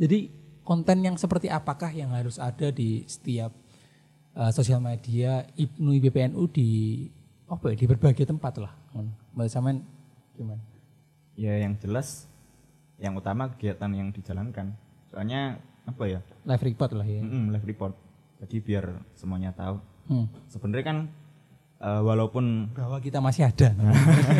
Jadi 0.00 0.18
konten 0.64 0.98
yang 1.04 1.16
seperti 1.20 1.48
apakah 1.52 1.92
yang 1.92 2.12
harus 2.12 2.40
ada 2.40 2.72
di 2.72 3.04
setiap 3.04 3.52
uh, 4.36 4.52
sosial 4.52 4.80
media 4.80 5.44
Ibnu 5.56 5.92
IBPNU 5.96 6.42
di 6.52 7.04
apa 7.48 7.72
ya, 7.72 7.76
di 7.76 7.86
berbagai 7.88 8.24
tempat 8.24 8.60
lah. 8.60 8.72
Mbak 9.36 9.48
Samen 9.48 9.84
gimana? 10.36 10.60
Ya 11.36 11.56
yang 11.56 11.76
jelas 11.76 12.28
yang 12.96 13.16
utama 13.16 13.52
kegiatan 13.52 13.92
yang 13.92 14.08
dijalankan. 14.12 14.72
Soalnya 15.16 15.56
apa 15.88 16.04
ya? 16.04 16.20
Live 16.44 16.60
report 16.60 16.92
lah 16.92 17.08
ya. 17.08 17.24
Mm-mm, 17.24 17.48
live 17.48 17.64
report. 17.64 17.96
Jadi 18.44 18.60
biar 18.60 19.00
semuanya 19.16 19.56
tahu. 19.56 19.80
Hmm. 20.12 20.28
Sebenarnya 20.44 20.84
kan 20.84 20.98
eh, 21.80 22.02
walaupun 22.04 22.68
Bahwa 22.76 23.00
kita 23.00 23.24
masih 23.24 23.48
ada. 23.48 23.72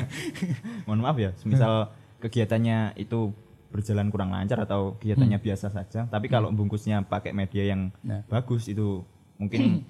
mohon 0.85 1.01
maaf 1.01 1.17
ya, 1.17 1.33
misal 1.49 1.97
kegiatannya 2.21 2.93
itu 3.01 3.33
berjalan 3.73 4.13
kurang 4.13 4.37
lancar 4.37 4.69
atau 4.69 5.01
kegiatannya 5.01 5.41
biasa 5.41 5.73
saja, 5.73 6.05
tapi 6.07 6.29
kalau 6.29 6.53
bungkusnya 6.53 7.01
pakai 7.09 7.33
media 7.33 7.73
yang 7.73 7.89
Nah. 8.05 8.21
bagus 8.29 8.69
itu 8.69 9.01
mungkin 9.41 9.85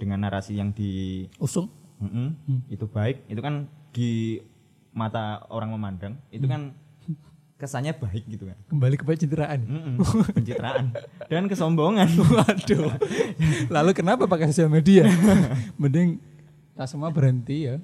dengan 0.00 0.24
narasi 0.24 0.56
yang 0.56 0.72
di 0.72 1.24
Usung. 1.36 1.68
Mm-mm. 1.98 2.64
itu 2.70 2.86
baik 2.86 3.26
itu 3.26 3.40
kan 3.42 3.66
di 3.90 4.38
mata 4.94 5.42
orang 5.50 5.74
memandang 5.74 6.14
itu 6.30 6.46
kan 6.46 6.70
kesannya 7.58 7.90
baik 7.92 8.24
gitu 8.24 8.46
kan 8.46 8.54
Kembali 8.66 8.94
ke 8.94 9.02
pencitraan. 9.02 9.58
Mm-mm. 9.60 9.94
pencitraan 10.30 10.94
dan 11.26 11.44
kesombongan 11.44 12.06
Waduh. 12.32 12.94
Lalu 13.66 13.90
kenapa 13.92 14.24
pakai 14.24 14.46
sosial 14.46 14.70
media? 14.70 15.02
Mending 15.80 16.22
kita 16.72 16.86
semua 16.86 17.10
berhenti 17.10 17.66
ya. 17.66 17.82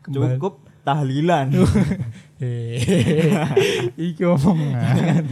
Kembali. 0.00 0.36
cukup 0.36 0.54
tahlilan. 0.80 1.52
Iki 3.96 4.24
omongan. 4.26 5.24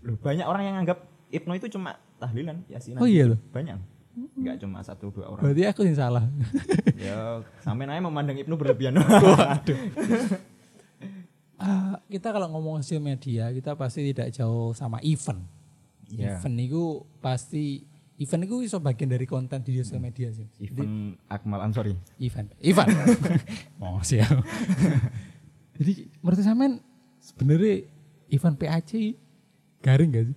Loh, 0.00 0.16
banyak 0.16 0.44
orang 0.44 0.62
yang 0.64 0.76
anggap 0.78 1.04
Ibnu 1.28 1.52
itu 1.54 1.68
cuma 1.70 1.94
tahlilan 2.16 2.64
yasinan 2.66 2.98
Oh 2.98 3.06
iya 3.06 3.24
loh. 3.26 3.38
banyak 3.50 3.76
nggak 4.10 4.56
cuma 4.58 4.80
satu 4.80 5.08
dua 5.08 5.30
orang 5.30 5.40
Berarti 5.44 5.62
aku 5.64 5.80
yang 5.84 5.94
salah. 5.94 6.24
ya 6.98 7.40
sampai 7.60 7.86
aja 7.86 8.02
memandang 8.02 8.36
Ibnu 8.36 8.56
berlebihan 8.56 8.96
Ah, 11.60 12.00
kita 12.08 12.32
kalau 12.32 12.48
ngomong 12.56 12.80
sosial 12.80 13.04
media, 13.04 13.52
kita 13.52 13.76
pasti 13.76 14.00
tidak 14.16 14.32
jauh 14.32 14.72
sama 14.72 14.96
event. 15.04 15.44
Iya. 16.08 16.40
Event 16.40 16.56
itu 16.56 17.04
pasti 17.20 17.84
event 18.16 18.42
itu 18.48 18.56
iso 18.64 18.80
bagian 18.80 19.12
dari 19.12 19.28
konten 19.28 19.60
di 19.60 19.76
sosial 19.76 20.00
media 20.00 20.32
sih. 20.32 20.48
Even 20.56 21.20
Akmal 21.28 21.60
Ansori 21.60 21.92
Event. 22.16 22.56
Event. 22.64 22.88
oh, 23.84 24.00
siap. 24.00 24.40
Jadi 25.80 26.08
menurut 26.24 26.40
sampean 26.40 26.72
sebenarnya 27.20 27.88
event 28.32 28.56
PAC 28.56 28.90
garing 29.84 30.08
gak 30.12 30.24
sih? 30.32 30.36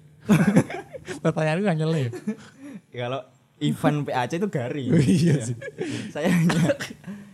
Pertanyaanku 1.23 1.67
hanya 1.67 1.85
ya. 1.99 2.11
kalau 2.91 3.21
event 3.59 3.99
PAC 4.07 4.31
itu 4.39 4.47
garing 4.47 4.87
Oh, 4.91 5.03
iya 5.03 5.35
sih. 5.43 5.55
saya 6.11 6.31
hanya 6.31 6.75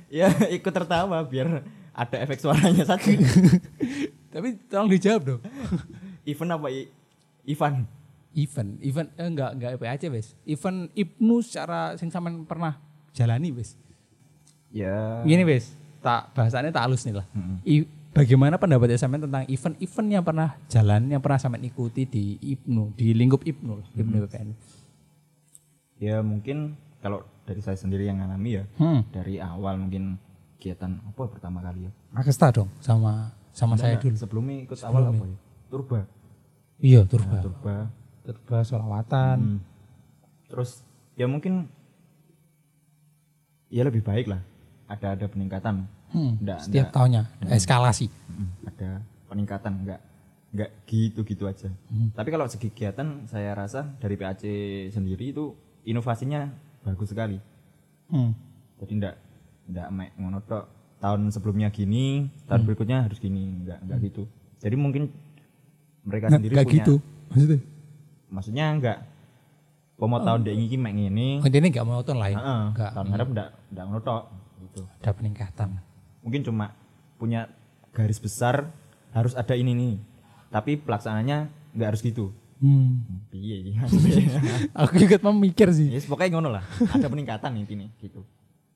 ya 0.10 0.30
ikut 0.49 0.73
tertawa 0.73 1.21
biar 1.21 1.62
ada 1.99 2.15
efek 2.17 2.39
suaranya 2.39 2.83
saja 2.85 3.12
Tapi 4.29 4.62
tolong 4.65 4.88
dijawab 4.88 5.21
dong. 5.25 5.41
event 6.31 6.51
apa 6.53 6.67
I- 6.69 6.91
Ivan 7.45 7.83
Event, 8.31 8.77
event 8.79 9.09
eh, 9.15 9.25
enggak 9.25 9.51
enggak 9.51 9.71
PAC 9.75 10.05
wes. 10.07 10.38
Event 10.43 10.93
Ibnu 10.93 11.41
secara 11.41 11.97
sing 11.97 12.07
sampean 12.07 12.45
pernah 12.45 12.77
jalani 13.12 13.49
wes. 13.49 13.73
ya 14.69 15.25
Gini 15.25 15.41
wes, 15.43 15.73
tak 15.99 16.29
bahasannya 16.31 16.69
tak 16.69 16.85
halus 16.85 17.01
nih 17.03 17.17
lah. 17.17 17.25
Mm-mm. 17.33 17.57
I- 17.63 17.89
bagaimana 18.09 18.55
pendapat 18.55 18.93
sampean 18.95 19.25
tentang 19.25 19.43
event-event 19.43 20.07
yang 20.12 20.21
pernah 20.21 20.53
jalan, 20.67 21.09
yang 21.09 21.17
pernah 21.17 21.38
sampean 21.38 21.65
ikuti 21.65 22.05
di 22.05 22.23
Ibnu, 22.38 22.93
di 22.93 23.12
lingkup 23.12 23.41
Ibnu, 23.41 23.71
lah, 23.75 23.88
Ibnu 23.91 24.15
BPN. 24.21 24.49
ya 25.97 26.21
mungkin 26.21 26.77
kalau 26.99 27.25
dari 27.43 27.59
saya 27.59 27.75
sendiri 27.75 28.05
yang 28.05 28.21
ngalami 28.21 28.51
ya 28.53 28.63
Hmm. 28.77 29.01
dari 29.09 29.35
awal 29.38 29.75
mungkin 29.75 30.15
kegiatan 30.60 30.91
apa 31.00 31.24
pertama 31.26 31.60
kali 31.60 31.88
ya 31.88 31.91
Makesta 32.12 32.52
dong 32.52 32.67
sama 32.78 33.32
sama 33.50 33.74
saya 33.74 33.95
dulu. 33.95 34.12
sebelumnya 34.13 34.56
ikut 34.62 34.76
awal 34.84 35.08
apa 35.08 35.24
ya 35.24 35.38
turba 35.67 36.00
Iya, 36.78 37.00
Nah, 37.00 37.08
turba. 37.08 37.38
turba 37.39 37.76
Turba 38.22 38.58
solawatan. 38.62 39.38
Hmm. 39.39 39.60
terus 40.45 40.84
ya 41.13 41.26
mungkin 41.26 41.67
ya 43.69 43.84
lebih 43.84 44.02
baik 44.02 44.28
lah 44.28 44.41
ada 44.86 45.13
ada 45.13 45.26
peningkatan 45.26 45.88
Hmm, 46.10 46.41
Nggak- 46.41 46.65
Setiap 46.65 46.74
nggak. 46.84 46.95
tahunnya 46.95 47.22
ada 47.38 47.54
eskalasi. 47.54 48.10
Mm, 48.10 48.50
ada 48.65 48.89
peningkatan 49.30 49.74
enggak 49.78 50.02
enggak 50.50 50.69
gitu-gitu 50.84 51.45
aja. 51.45 51.69
Tapi 52.17 52.30
kalau 52.32 52.50
segi 52.50 52.65
kegiatan 52.67 53.06
saya 53.24 53.54
rasa 53.54 53.93
dari 53.95 54.17
PAC 54.17 54.41
sendiri 54.89 55.30
itu 55.30 55.54
inovasinya 55.86 56.50
bagus 56.82 57.13
sekali. 57.13 57.38
Hmm. 58.10 58.34
Jadi 58.82 58.91
enggak 58.98 59.22
enggak 59.69 59.88
mek 59.89 60.10
ngono 60.17 60.41
tok. 60.41 60.65
Tahun 60.99 61.32
sebelumnya 61.32 61.71
gini, 61.71 62.27
tahun 62.43 62.67
berikutnya 62.67 63.08
harus 63.08 63.17
gini, 63.17 63.55
enggak 63.55 63.79
enggak 63.79 63.99
gitu. 64.03 64.23
Jadi 64.60 64.75
mungkin 64.75 65.08
mereka 66.03 66.27
Nggak 66.27 66.39
sendiri 66.41 66.53
nggak 66.53 66.67
punya 66.67 66.77
gitu. 66.77 66.95
Maksudnya 67.29 67.60
maksudnya 68.29 68.65
enggak 68.73 68.97
mau 69.97 70.15
tahun 70.17 70.43
dek 70.43 70.55
iki 70.55 70.75
mek 70.75 70.93
ngene. 70.95 71.29
kontennya 71.39 71.69
nggak 71.71 71.86
monoton 71.86 72.17
lah 72.17 72.29
ya. 72.32 72.38
Heeh. 72.38 72.63
Nggak 72.73 72.89
Tahun 72.91 73.08
ngarep 73.08 73.27
enggak 73.29 73.49
enggak 73.69 73.84
ngono 73.86 73.99
tok 74.01 74.23
gitu. 74.60 74.82
ada 74.99 75.12
peningkatan. 75.12 75.69
mungkin 76.19 76.41
cuma 76.43 76.75
punya 77.15 77.47
garis 77.89 78.19
besar 78.19 78.69
harus 79.10 79.34
ada 79.34 79.55
ini 79.55 79.71
nih 79.71 79.95
tapi 80.47 80.75
pelaksanaannya 80.75 81.38
nggak 81.73 81.88
harus 81.89 82.01
gitu 82.01 82.36
Hmm. 82.60 83.23
piye 83.32 83.71
Aku 84.84 84.99
ikut 84.99 85.23
memikir 85.23 85.71
sih. 85.71 85.95
yes, 85.95 86.03
pokoknya 86.03 86.36
ngono 86.36 86.51
lah 86.51 86.63
ada 86.91 87.08
peningkatan 87.08 87.55
intinya 87.55 87.88
gitu 87.97 88.19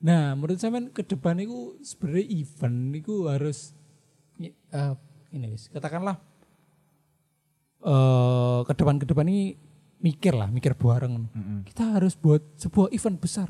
Nah, 0.04 0.36
menurut 0.36 0.60
saya 0.60 0.84
ke 0.92 1.00
depan 1.00 1.40
itu 1.40 1.80
sebenarnya 1.80 2.26
event 2.28 2.78
itu 2.92 3.14
harus 3.24 3.72
eh, 4.36 4.94
ini 5.32 5.46
wis, 5.48 5.72
katakanlah 5.72 6.20
eh 7.84 8.60
ke 8.68 8.72
depan 8.76 9.00
ke 9.00 9.08
depan 9.08 9.24
ini 9.24 9.56
mikir 10.04 10.36
lah, 10.36 10.52
mikir 10.52 10.76
bareng. 10.76 11.24
Mm-mm. 11.32 11.58
Kita 11.64 11.96
harus 11.96 12.12
buat 12.20 12.44
sebuah 12.60 12.92
event 12.92 13.16
besar 13.16 13.48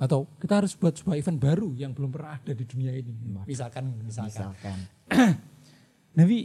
atau 0.00 0.28
kita 0.40 0.64
harus 0.64 0.72
buat 0.76 0.96
sebuah 0.96 1.16
event 1.16 1.38
baru 1.40 1.72
yang 1.76 1.92
belum 1.96 2.12
pernah 2.12 2.36
ada 2.36 2.52
di 2.52 2.64
dunia 2.68 2.92
ini. 2.92 3.12
Misalkan 3.48 3.88
misalkan. 4.04 4.52
misalkan 4.52 4.78
Tapi 6.16 6.38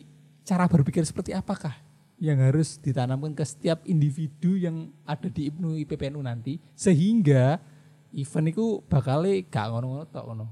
cara 0.47 0.67
berpikir 0.71 1.03
seperti 1.03 1.35
apakah 1.35 1.75
yang 2.15 2.39
harus 2.39 2.79
ditanamkan 2.79 3.35
ke 3.35 3.43
setiap 3.43 3.83
individu 3.83 4.55
yang 4.55 4.87
ada 5.03 5.27
di 5.27 5.51
IPNU 5.51 5.75
IPPNU 5.83 6.19
nanti 6.23 6.59
sehingga 6.71 7.59
event 8.15 8.47
itu 8.47 8.79
bakal 8.87 9.27
gak 9.51 9.67
ngono-ngono 9.69 10.07
tok 10.07 10.25
ngono. 10.31 10.45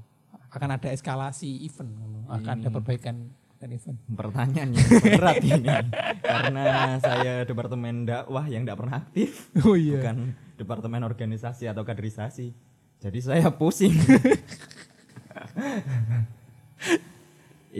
Akan 0.52 0.70
ada 0.70 0.88
eskalasi 0.92 1.64
event 1.64 1.90
ngono. 1.96 2.20
Akan 2.30 2.60
ada 2.60 2.68
perbaikan 2.70 3.32
kan 3.58 3.70
event. 3.72 3.98
Pertanyaan 4.12 4.76
yang 4.76 4.86
berat 5.16 5.40
ini 5.40 5.68
karena 6.30 6.64
saya 7.00 7.48
departemen 7.48 8.04
dakwah 8.04 8.44
yang 8.44 8.68
tidak 8.68 8.78
pernah 8.84 8.94
aktif, 9.00 9.48
Oh 9.64 9.72
iya. 9.72 9.96
bukan 9.98 10.36
departemen 10.60 11.02
organisasi 11.02 11.64
atau 11.66 11.80
kaderisasi. 11.82 12.52
Jadi 13.00 13.18
saya 13.24 13.48
pusing. 13.56 13.92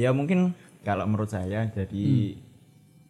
ya 0.04 0.10
mungkin 0.16 0.56
kalau 0.84 1.04
menurut 1.04 1.28
saya 1.28 1.68
jadi 1.68 2.36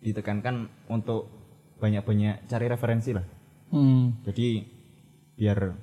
ditekankan 0.03 0.69
untuk 0.91 1.31
banyak-banyak 1.79 2.47
cari 2.51 2.67
referensi 2.67 3.11
lah. 3.15 3.27
Hmm. 3.71 4.19
Jadi 4.23 4.63
biar 5.35 5.75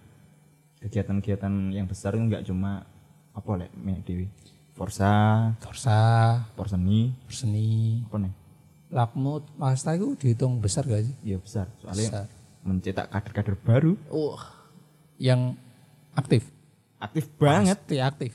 kegiatan-kegiatan 0.81 1.53
yang 1.71 1.85
besar 1.85 2.13
itu 2.13 2.23
nggak 2.23 2.43
cuma 2.43 2.83
apa 3.31 3.49
lek 3.55 3.71
mek 3.75 4.01
dewi. 4.01 4.27
Forsa, 4.71 5.11
Torsa, 5.57 6.41
Porseni, 6.51 7.13
seni, 7.27 8.01
apa 8.01 8.17
nih? 8.17 8.33
Lakmut, 8.89 9.45
Pasta 9.53 9.93
itu 9.93 10.15
dihitung 10.15 10.57
besar 10.57 10.83
gak 10.83 11.05
sih? 11.05 11.15
Iya 11.23 11.37
besar. 11.37 11.69
Soalnya 11.77 12.09
Besar. 12.09 12.25
mencetak 12.61 13.07
kader-kader 13.07 13.55
baru 13.57 13.93
Wah. 14.07 14.41
Yang 15.15 15.55
aktif. 16.11 16.43
aktif 16.97 17.25
banget 17.35 17.77
Pasti 17.77 17.97
aktif. 17.97 18.31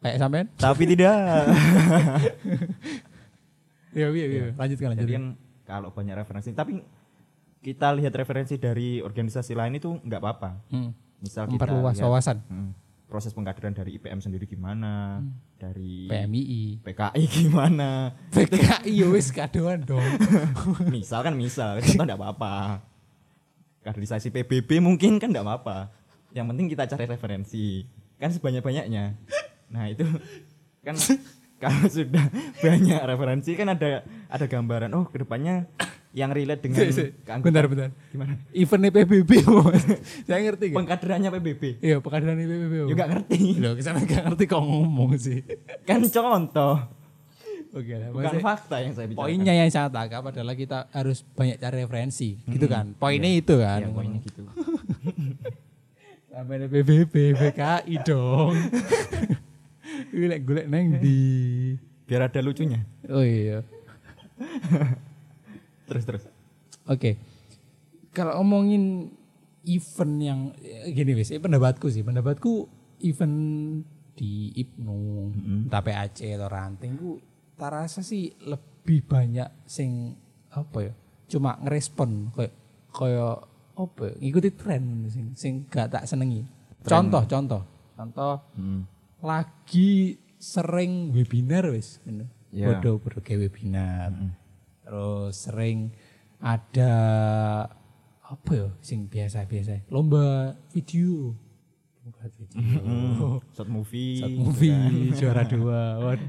Kayak 0.00 0.16
sampean? 0.18 0.46
tapi 0.54 0.82
tidak 0.86 1.12
Iya, 3.92 4.06
iya, 4.10 4.26
iya. 4.26 4.44
Lanjutkan, 4.52 4.90
jadi 4.90 4.98
lanjutkan. 4.98 5.14
kan 5.14 5.24
kalau 5.64 5.88
banyak 5.88 6.14
referensi 6.14 6.50
tapi 6.50 6.82
kita 7.60 7.94
lihat 7.94 8.12
referensi 8.12 8.56
dari 8.56 8.98
organisasi 8.98 9.52
lain 9.52 9.74
itu 9.74 9.96
nggak 9.98 10.20
apa-apa 10.20 10.50
Hmm. 10.68 10.90
Misal 11.24 11.48
kita 11.48 11.64
Memperluas 11.64 11.96
lihat, 11.96 12.04
wawasan. 12.04 12.36
hmm, 12.44 12.70
proses 13.06 13.32
pengkaderan 13.32 13.72
dari 13.72 13.94
IPM 13.94 14.20
sendiri 14.20 14.44
gimana 14.44 15.24
dari 15.56 16.04
PMII. 16.04 16.82
PKI 16.82 17.22
gimana 17.40 18.12
PKI 18.28 18.92
ya 18.92 19.06
wis 19.08 19.30
kadoan 19.30 19.82
dong. 19.82 20.04
misal 20.94 21.22
kan 21.22 21.32
misal 21.32 21.80
contoh 21.80 22.04
nggak 22.04 22.20
apa-apa 22.20 22.84
kaderisasi 23.80 24.28
PBB 24.28 24.80
mungkin 24.80 25.16
kan 25.16 25.28
nggak 25.28 25.42
apa-apa 25.42 25.92
yang 26.32 26.44
penting 26.46 26.66
kita 26.66 26.84
cari 26.86 27.04
referensi 27.04 27.84
kan 28.16 28.28
sebanyak-banyaknya 28.28 29.14
nah 29.66 29.84
itu 29.86 30.04
kan 30.80 30.96
kalau 31.62 31.86
sudah 31.86 32.24
banyak 32.58 33.00
referensi 33.00 33.54
kan 33.54 33.70
ada 33.70 34.02
ada 34.26 34.44
gambaran 34.44 34.90
oh 34.92 35.06
ke 35.06 35.20
depannya 35.20 35.68
yang 36.14 36.30
relate 36.30 36.62
dengan 36.62 36.78
keanggotaan- 36.78 37.42
bentar, 37.42 37.64
bentar. 37.66 37.90
gimana 38.08 38.38
Eventnya 38.50 38.90
PBB. 38.92 39.30
Saya 40.22 40.40
ngerti 40.40 40.64
gak? 40.68 40.76
pengkaderannya 40.76 41.30
PBB 41.32 41.62
Iya, 41.80 41.98
pengadilan 41.98 42.38
PBB. 42.38 42.74
juga 42.86 42.94
nggak 42.96 43.10
ngerti 43.12 43.38
Loh, 43.58 43.72
ke 43.74 43.82
sana 43.82 43.98
gak 44.00 44.22
ngerti 44.24 44.44
kok 44.46 44.60
ngomong 44.60 45.10
sih. 45.16 45.42
kan 45.82 46.00
contoh 46.00 46.76
Oke 47.74 47.90
lah, 47.92 48.08
bukan 48.08 48.38
fakta 48.38 48.78
yang 48.78 48.94
saya 48.94 49.10
bicarakan 49.10 49.26
Poinnya 49.26 49.52
yang 49.52 49.66
saya 49.66 49.90
tangkap 49.90 50.22
adalah 50.24 50.54
kita 50.54 50.86
harus 50.88 51.26
banyak 51.28 51.58
cari 51.58 51.76
referensi, 51.80 52.38
gitu 52.44 52.66
kan? 52.66 52.94
Poinnya 52.94 53.26
itu 53.28 53.54
kan. 53.56 53.80
ya 53.80 53.90
poinnya 53.90 54.22
gitu 54.22 54.46
Sampai 56.30 56.54
ada 56.56 56.66
PBB, 56.66 57.14
BKI 57.32 57.94
dong. 58.02 58.54
Golek 60.14 60.66
neng 60.66 60.98
di. 60.98 61.18
biar 62.04 62.26
ada 62.26 62.38
lucunya 62.38 62.82
Oh 63.08 63.20
iya. 63.20 63.62
terus 65.84 66.04
terus 66.04 66.24
Oke. 66.84 67.16
Kalau 68.12 68.38
ngomongin 68.38 69.08
event 69.64 70.14
yang 70.20 70.40
gini 70.86 71.16
wis, 71.16 71.32
eh, 71.32 71.40
pendapatku 71.40 71.88
sih, 71.88 72.04
pendapatku 72.04 72.68
event 73.00 73.36
di 74.14 74.52
Ibnu, 74.54 75.32
entah 75.66 75.80
PAC 75.80 76.22
atau 76.36 76.46
ranting 76.46 76.94
ku 76.94 77.18
tak 77.56 77.72
rasa 77.72 78.04
sih 78.04 78.30
lebih 78.44 79.02
banyak 79.02 79.48
sing 79.64 80.14
apa 80.52 80.78
ya? 80.84 80.92
Cuma 81.26 81.56
ngerespon 81.58 82.30
kayak 82.30 82.52
kayak 82.92 83.48
apa 83.74 84.02
ya? 84.06 84.14
Ngikuti 84.20 84.50
tren 84.54 84.84
sing 85.08 85.26
sing 85.34 85.52
gak 85.66 85.90
tak 85.90 86.04
senengi. 86.06 86.44
Contoh, 86.84 87.24
contoh. 87.24 87.62
Contoh 87.96 88.34
Hmm. 88.54 88.84
lagi 89.24 90.20
sering 90.36 91.10
webinar 91.10 91.72
wis 91.72 91.98
ngono. 92.04 92.28
Ya. 92.52 92.70
Bodoh 92.70 93.00
bodoh 93.00 93.24
kayak 93.24 93.48
webinar. 93.48 94.12
Terus 94.84 95.32
sering 95.34 95.90
ada 96.38 96.92
apa 98.20 98.50
ya 98.50 98.68
sing 98.80 99.04
biasa-biasa 99.04 99.88
lomba 99.88 100.52
video. 100.70 101.32
Lomba 101.98 102.24
video. 102.28 102.60
short 103.56 103.70
movie 103.70 104.20
Short 104.20 104.32
movie 104.34 104.76
juara 105.18 105.42
dua. 105.42 105.80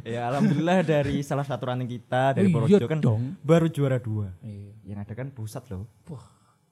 Ya 0.02 0.28
alhamdulillah 0.28 0.80
dari 0.82 1.20
salah 1.20 1.44
satu 1.44 1.68
ranting 1.68 1.90
kita 1.90 2.32
dari 2.34 2.48
Oh, 2.48 2.56
Purworejo 2.56 2.80
iya 2.80 2.88
kan 2.88 3.00
dong. 3.00 3.22
baru 3.42 3.68
juara 3.68 3.98
dua 3.98 4.32
Iya. 4.40 4.72
yang 4.86 5.00
ada 5.00 5.12
kan 5.12 5.28
pusat 5.30 5.68
loh 5.68 5.84
Wah, 6.06 6.24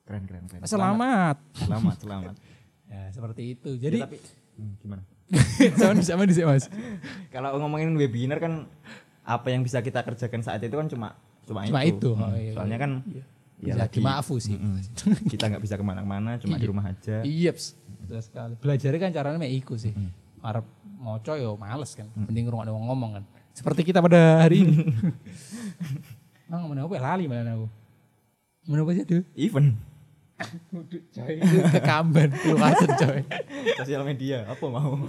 keren 0.04 0.24
keren 0.24 0.48
keren 0.48 0.64
selamat. 0.64 1.36
selamat 1.58 1.98
selamat 2.00 2.36
Ya, 2.86 3.10
seperti 3.10 3.58
itu. 3.58 3.74
jadi 3.74 3.98
Jadi 3.98 4.00
tapi 4.00 4.18
hmm, 4.54 4.74
gimana 4.78 5.04
sama 5.74 5.98
sama 6.00 6.24
di 6.24 6.36
Mas. 6.38 6.70
kalau 7.28 7.58
ngomongin 7.58 7.90
webinar 7.92 8.38
kan 8.38 8.70
apa 9.20 9.48
yang 9.50 9.64
bisa 9.64 9.80
kita 9.80 10.00
kerjakan 10.00 10.40
saat 10.40 10.62
itu 10.62 10.72
kan 10.72 10.86
cuma 10.86 11.18
cuma, 11.44 11.60
Cuma 11.66 11.82
itu, 11.82 11.98
itu, 11.98 12.10
Hmm, 12.12 12.24
oh, 12.24 12.34
iya, 12.34 12.52
soalnya 12.54 12.78
kan 12.78 12.92
Bisa 13.56 13.76
lagi- 13.78 13.96
dimaafu 13.96 14.36
sih. 14.38 14.56
Mm-mm. 14.56 14.80
kita 15.32 15.44
nggak 15.48 15.62
bisa 15.62 15.76
ke 15.76 15.84
mana-mana 15.84 16.36
cuma 16.36 16.56
di 16.56 16.66
rumah 16.66 16.84
aja 16.86 17.24
Iya, 17.24 17.52
betul 17.54 18.20
sekali. 18.20 18.54
Belajarnya 18.58 19.00
kan 19.00 19.12
caranya 19.12 19.38
mek 19.38 19.54
iku 19.54 19.76
sih. 19.76 19.96
Arep 20.40 20.68
moco 20.98 21.34
yo 21.34 21.56
males 21.56 21.94
kan. 21.94 22.08
Mending 22.14 22.44
ngrungokne 22.46 22.70
wong 22.70 22.86
ngomong 22.86 23.12
kan. 23.14 23.24
Seperti 23.52 23.84
kita 23.84 24.00
pada 24.00 24.42
hari 24.42 24.64
ini. 24.64 24.76
Nang 26.50 26.68
mana 26.68 26.84
apa 26.84 26.94
ya? 26.94 27.02
lali 27.06 27.26
mana 27.26 27.56
aku. 27.56 27.68
Mana 28.66 28.82
apa 28.82 28.92
sih 28.92 29.04
tuh? 29.04 29.24
even 29.34 29.80
Kudu 30.68 31.00
coy. 31.10 31.40
Kekamban 31.74 32.36
lu 32.36 32.56
kasen 32.58 32.92
coy. 32.98 33.20
sosial 33.76 34.04
media 34.04 34.44
apa 34.44 34.66
mau 34.66 35.00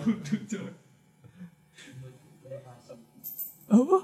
Apa? 3.66 3.98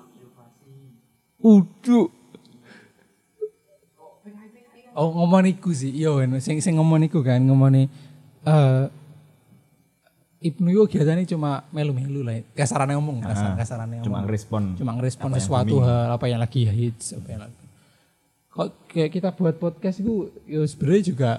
Udu. 1.38 2.10
Oh 4.94 5.14
ngomong 5.14 5.46
iku 5.46 5.70
sih. 5.70 5.92
Iya 5.94 6.14
kan 6.18 6.38
sing 6.42 6.58
sing 6.58 6.74
ngomong 6.78 7.06
iku 7.06 7.22
kan 7.22 7.40
ngomong 7.42 7.74
eh 7.76 7.88
Ibnu 10.40 10.72
yo 10.72 10.88
kegiatannya 10.88 11.28
cuma 11.28 11.68
melu-melu 11.68 12.24
lah. 12.24 12.40
Kasarannya 12.56 12.96
ngomong, 12.96 13.20
kasar, 13.20 13.60
kasarannya 13.60 14.00
cuma 14.00 14.24
ngomong. 14.24 14.24
ngerespon 14.24 14.62
cuma 14.80 14.92
ngerespon 14.96 15.28
Apa 15.28 15.36
yang 15.36 15.44
sesuatu 15.44 15.74
hal 15.84 16.08
apa 16.16 16.24
yang 16.32 16.40
lagi 16.40 16.60
hits 16.64 17.12
apa 17.12 17.28
yang 17.28 17.40
lagi 17.44 17.60
kok 18.50 18.68
kayak 18.90 19.10
kita 19.14 19.28
buat 19.36 19.54
podcast 19.60 20.02
itu 20.02 20.32
ya 20.48 20.64
sebenarnya 20.64 21.02
juga 21.06 21.30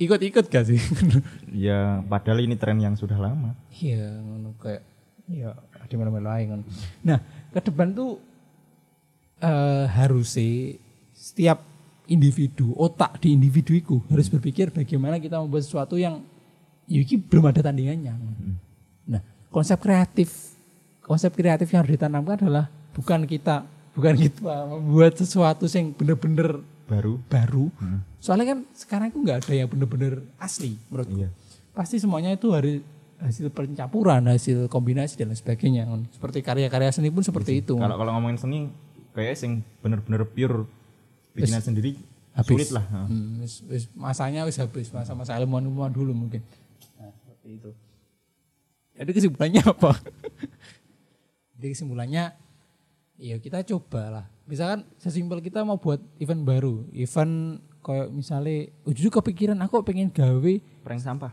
ikut-ikut 0.00 0.44
gak 0.48 0.64
sih 0.70 0.80
ya 1.66 1.98
padahal 2.06 2.46
ini 2.46 2.54
tren 2.54 2.78
yang 2.78 2.96
sudah 2.96 3.18
lama 3.18 3.58
iya 3.74 4.22
ngono 4.22 4.54
kayak 4.62 4.82
ya 5.28 5.52
di 5.90 5.94
mana-mana 5.98 6.38
lain 6.38 6.46
ngono. 6.54 6.64
nah 7.04 7.18
ke 7.50 7.58
depan 7.58 7.90
tuh 7.92 8.22
eh 9.42 9.86
harusnya 9.92 10.78
setiap 11.10 11.58
individu 12.04 12.76
otak 12.76 13.16
di 13.20 13.32
individu 13.32 13.72
itu 13.72 13.96
harus 14.12 14.28
berpikir 14.28 14.68
bagaimana 14.68 15.16
kita 15.16 15.40
membuat 15.40 15.64
sesuatu 15.64 15.96
yang 15.96 16.20
ya 16.84 17.00
ini 17.00 17.16
belum 17.16 17.48
ada 17.48 17.64
tandingannya. 17.64 18.12
Nah 19.08 19.22
konsep 19.48 19.80
kreatif 19.80 20.52
konsep 21.00 21.32
kreatif 21.32 21.68
yang 21.72 21.84
harus 21.84 21.96
ditanamkan 21.96 22.36
adalah 22.44 22.66
bukan 22.92 23.24
kita 23.24 23.64
bukan 23.96 24.14
kita 24.20 24.68
membuat 24.68 25.16
sesuatu 25.16 25.64
yang 25.70 25.96
bener-bener 25.96 26.60
baru. 26.84 27.16
baru. 27.32 27.72
Soalnya 28.20 28.56
kan 28.56 28.58
sekarang 28.76 29.08
itu 29.12 29.18
nggak 29.24 29.38
ada 29.44 29.52
yang 29.56 29.68
bener-bener 29.68 30.20
asli 30.36 30.76
menurutku. 30.88 31.24
Iya. 31.24 31.30
pasti 31.74 31.98
semuanya 31.98 32.30
itu 32.30 32.54
hari 32.54 32.86
hasil 33.18 33.50
pencampuran 33.50 34.22
hasil 34.30 34.70
kombinasi 34.70 35.18
dan 35.18 35.34
lain 35.34 35.38
sebagainya. 35.40 35.82
Seperti 36.14 36.38
karya-karya 36.38 36.94
seni 36.94 37.10
pun 37.10 37.26
seperti 37.26 37.66
itu. 37.66 37.74
Kalau 37.74 37.98
kalau 37.98 38.14
ngomongin 38.14 38.38
seni 38.38 38.58
kayak 39.10 39.34
sing 39.34 39.66
bener-bener 39.82 40.22
pure 40.22 40.70
bikinan 41.34 41.60
sendiri 41.60 41.98
habis. 42.32 42.48
sulit 42.48 42.70
lah. 42.70 42.84
Ha. 42.86 43.00
Hmm, 43.06 43.42
wis- 43.42 43.62
wis 43.66 43.84
masanya 43.92 44.46
wis 44.46 44.58
habis 44.58 44.90
masa-masa 44.90 45.34
ilmuwan-ilmuwan 45.38 45.90
dulu 45.90 46.14
mungkin. 46.14 46.42
Nah, 46.96 47.10
seperti 47.10 47.48
itu. 47.58 47.70
Jadi 48.94 49.10
kesimpulannya 49.10 49.62
apa? 49.66 49.90
Jadi 51.58 51.66
kesimpulannya 51.70 52.24
ya 53.18 53.36
kita 53.38 53.62
coba 53.66 54.02
lah. 54.10 54.26
Misalkan 54.44 54.86
sesimpel 54.98 55.40
kita 55.40 55.62
mau 55.64 55.78
buat 55.80 55.98
event 56.20 56.42
baru 56.44 56.84
event 56.92 57.58
kayak 57.80 58.08
misalnya 58.12 58.70
ujung 58.84 59.12
kepikiran 59.12 59.58
aku 59.60 59.80
pengen 59.84 60.08
gawe 60.08 60.52
prank 60.84 61.00
sampah. 61.02 61.32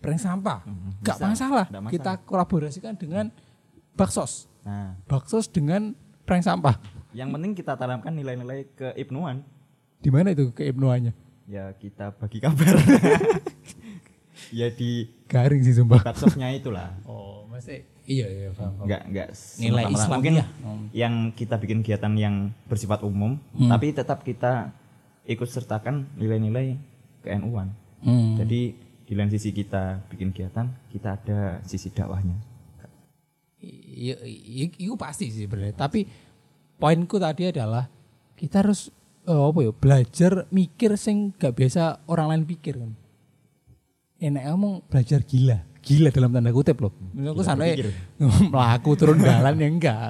prank 0.00 0.20
sampah. 0.22 0.62
Gak 1.02 1.18
bisa. 1.18 1.26
masalah. 1.26 1.66
Nggak 1.66 1.82
masalah. 1.82 1.94
kita 1.94 2.12
kolaborasikan 2.24 2.94
dengan 2.94 3.26
baksos. 3.96 4.46
Nah. 4.62 4.94
Baksos 5.08 5.50
dengan 5.50 5.94
prank 6.22 6.44
sampah 6.44 6.76
yang 7.16 7.32
penting 7.32 7.56
kita 7.56 7.72
tanamkan 7.80 8.12
nilai-nilai 8.12 8.68
keibnuan 8.76 9.40
Di 10.04 10.12
mana 10.12 10.36
itu 10.36 10.52
keibnuannya? 10.52 11.16
Ya 11.48 11.72
kita 11.72 12.12
bagi 12.20 12.38
kabar. 12.44 12.76
ya 14.60 14.68
di 14.68 15.08
Garing 15.26 15.62
sih 15.64 15.74
sumpah. 15.74 16.04
katsofnya 16.04 16.52
itulah. 16.52 16.92
Oh, 17.08 17.48
masih 17.48 17.82
iya 18.04 18.28
iya 18.28 18.48
paham. 18.52 18.84
Enggak 18.84 19.02
enggak 19.08 19.28
Nilai. 19.56 19.82
Islam 19.88 20.18
Mungkin 20.20 20.34
ya. 20.36 20.46
Hmm. 20.60 20.86
yang 20.92 21.14
kita 21.32 21.56
bikin 21.56 21.80
kegiatan 21.80 22.12
yang 22.14 22.52
bersifat 22.68 23.00
umum, 23.02 23.40
tapi 23.56 23.96
tetap 23.96 24.20
kita 24.22 24.70
ikut 25.24 25.48
sertakan 25.48 26.06
nilai-nilai 26.20 26.76
ke-NU-an. 27.24 27.72
Hmm. 28.04 28.36
Jadi 28.38 28.76
di 29.06 29.12
lain 29.16 29.32
sisi 29.32 29.50
kita 29.50 30.04
bikin 30.12 30.30
kegiatan, 30.36 30.66
kita 30.92 31.08
ada 31.16 31.64
sisi 31.64 31.88
dakwahnya. 31.90 32.36
Iya, 33.66 34.20
iya, 34.22 34.68
itu 34.68 34.94
pasti 34.94 35.32
sih 35.32 35.48
sebenarnya. 35.48 35.74
Tapi 35.74 36.06
poinku 36.76 37.16
tadi 37.16 37.48
adalah 37.48 37.88
kita 38.34 38.62
harus 38.62 38.92
eh, 39.24 39.32
apa 39.34 39.58
ya 39.60 39.72
belajar 39.72 40.32
mikir 40.50 40.94
sing 40.96 41.32
gak 41.34 41.56
biasa 41.56 42.04
orang 42.06 42.32
lain 42.32 42.44
pikir 42.46 42.76
kan. 42.76 42.92
Enak 44.16 44.48
ngomong 44.48 44.80
belajar 44.88 45.20
gila, 45.20 45.60
gila 45.84 46.08
dalam 46.08 46.32
tanda 46.32 46.48
kutip 46.48 46.80
loh. 46.80 46.92
Aku 47.12 47.44
sampai 47.44 47.76
melaku 48.52 48.96
turun 48.96 49.20
jalan 49.20 49.54
ya 49.54 49.68
enggak. 49.68 50.00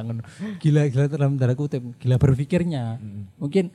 Gila 0.62 0.86
gila 0.86 1.06
dalam 1.10 1.34
tanda 1.34 1.58
kutip, 1.58 1.82
gila 1.98 2.14
berpikirnya. 2.16 3.02
Mungkin 3.36 3.74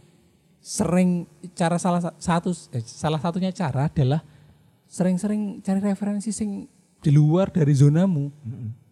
sering 0.61 1.25
cara 1.51 1.75
salah 1.75 1.99
sa- 1.99 2.15
satu 2.15 2.53
eh, 2.71 2.83
salah 2.85 3.19
satunya 3.19 3.51
cara 3.51 3.89
adalah 3.89 4.21
sering-sering 4.85 5.59
cari 5.59 5.79
referensi 5.79 6.29
sing 6.29 6.67
di 7.01 7.09
luar 7.09 7.49
dari 7.49 7.73
zonamu 7.73 8.29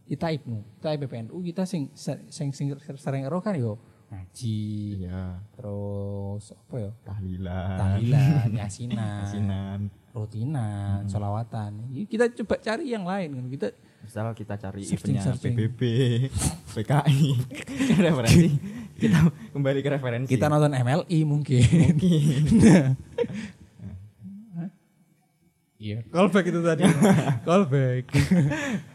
kita 0.10 0.34
ibnu 0.34 0.66
kita 0.82 0.98
IPPNU 0.98 1.38
kita 1.46 1.64
sing 1.70 1.94
sing 1.94 2.50
sing 2.50 2.68
sering 2.98 3.30
ero 3.30 3.38
kan 3.40 3.54
yo 3.54 3.78
ngaji 4.10 4.58
Iya, 5.06 5.38
terus 5.54 6.50
apa 6.50 6.76
ya 6.82 6.92
tahlilan, 7.06 7.78
tahlilan 7.78 8.48
yasinan 8.66 9.22
asinan. 9.22 9.80
rutinan 10.18 11.06
sholawatan 11.06 11.86
Ini 11.94 12.10
kita 12.10 12.26
coba 12.42 12.58
cari 12.58 12.90
yang 12.90 13.06
lain 13.06 13.38
kan 13.38 13.46
kita 13.46 13.68
Misal 14.00 14.34
kita 14.34 14.58
cari 14.58 14.82
Searching, 14.82 15.14
eventnya 15.20 15.22
searching. 15.30 15.54
PBB, 15.54 15.82
PKI, 16.74 17.22
referensi. 18.00 18.48
kita 19.02 19.20
kembali 19.54 19.80
ke 19.84 19.90
referensi. 19.92 20.30
kita 20.32 20.48
nonton 20.50 20.72
MLI 20.74 21.20
mungkin 21.28 21.62
mungkin. 21.62 22.42
Iya, 25.80 26.04
callback 26.12 26.46
itu 26.46 26.60
tadi. 26.60 26.84
callback. 27.48 28.04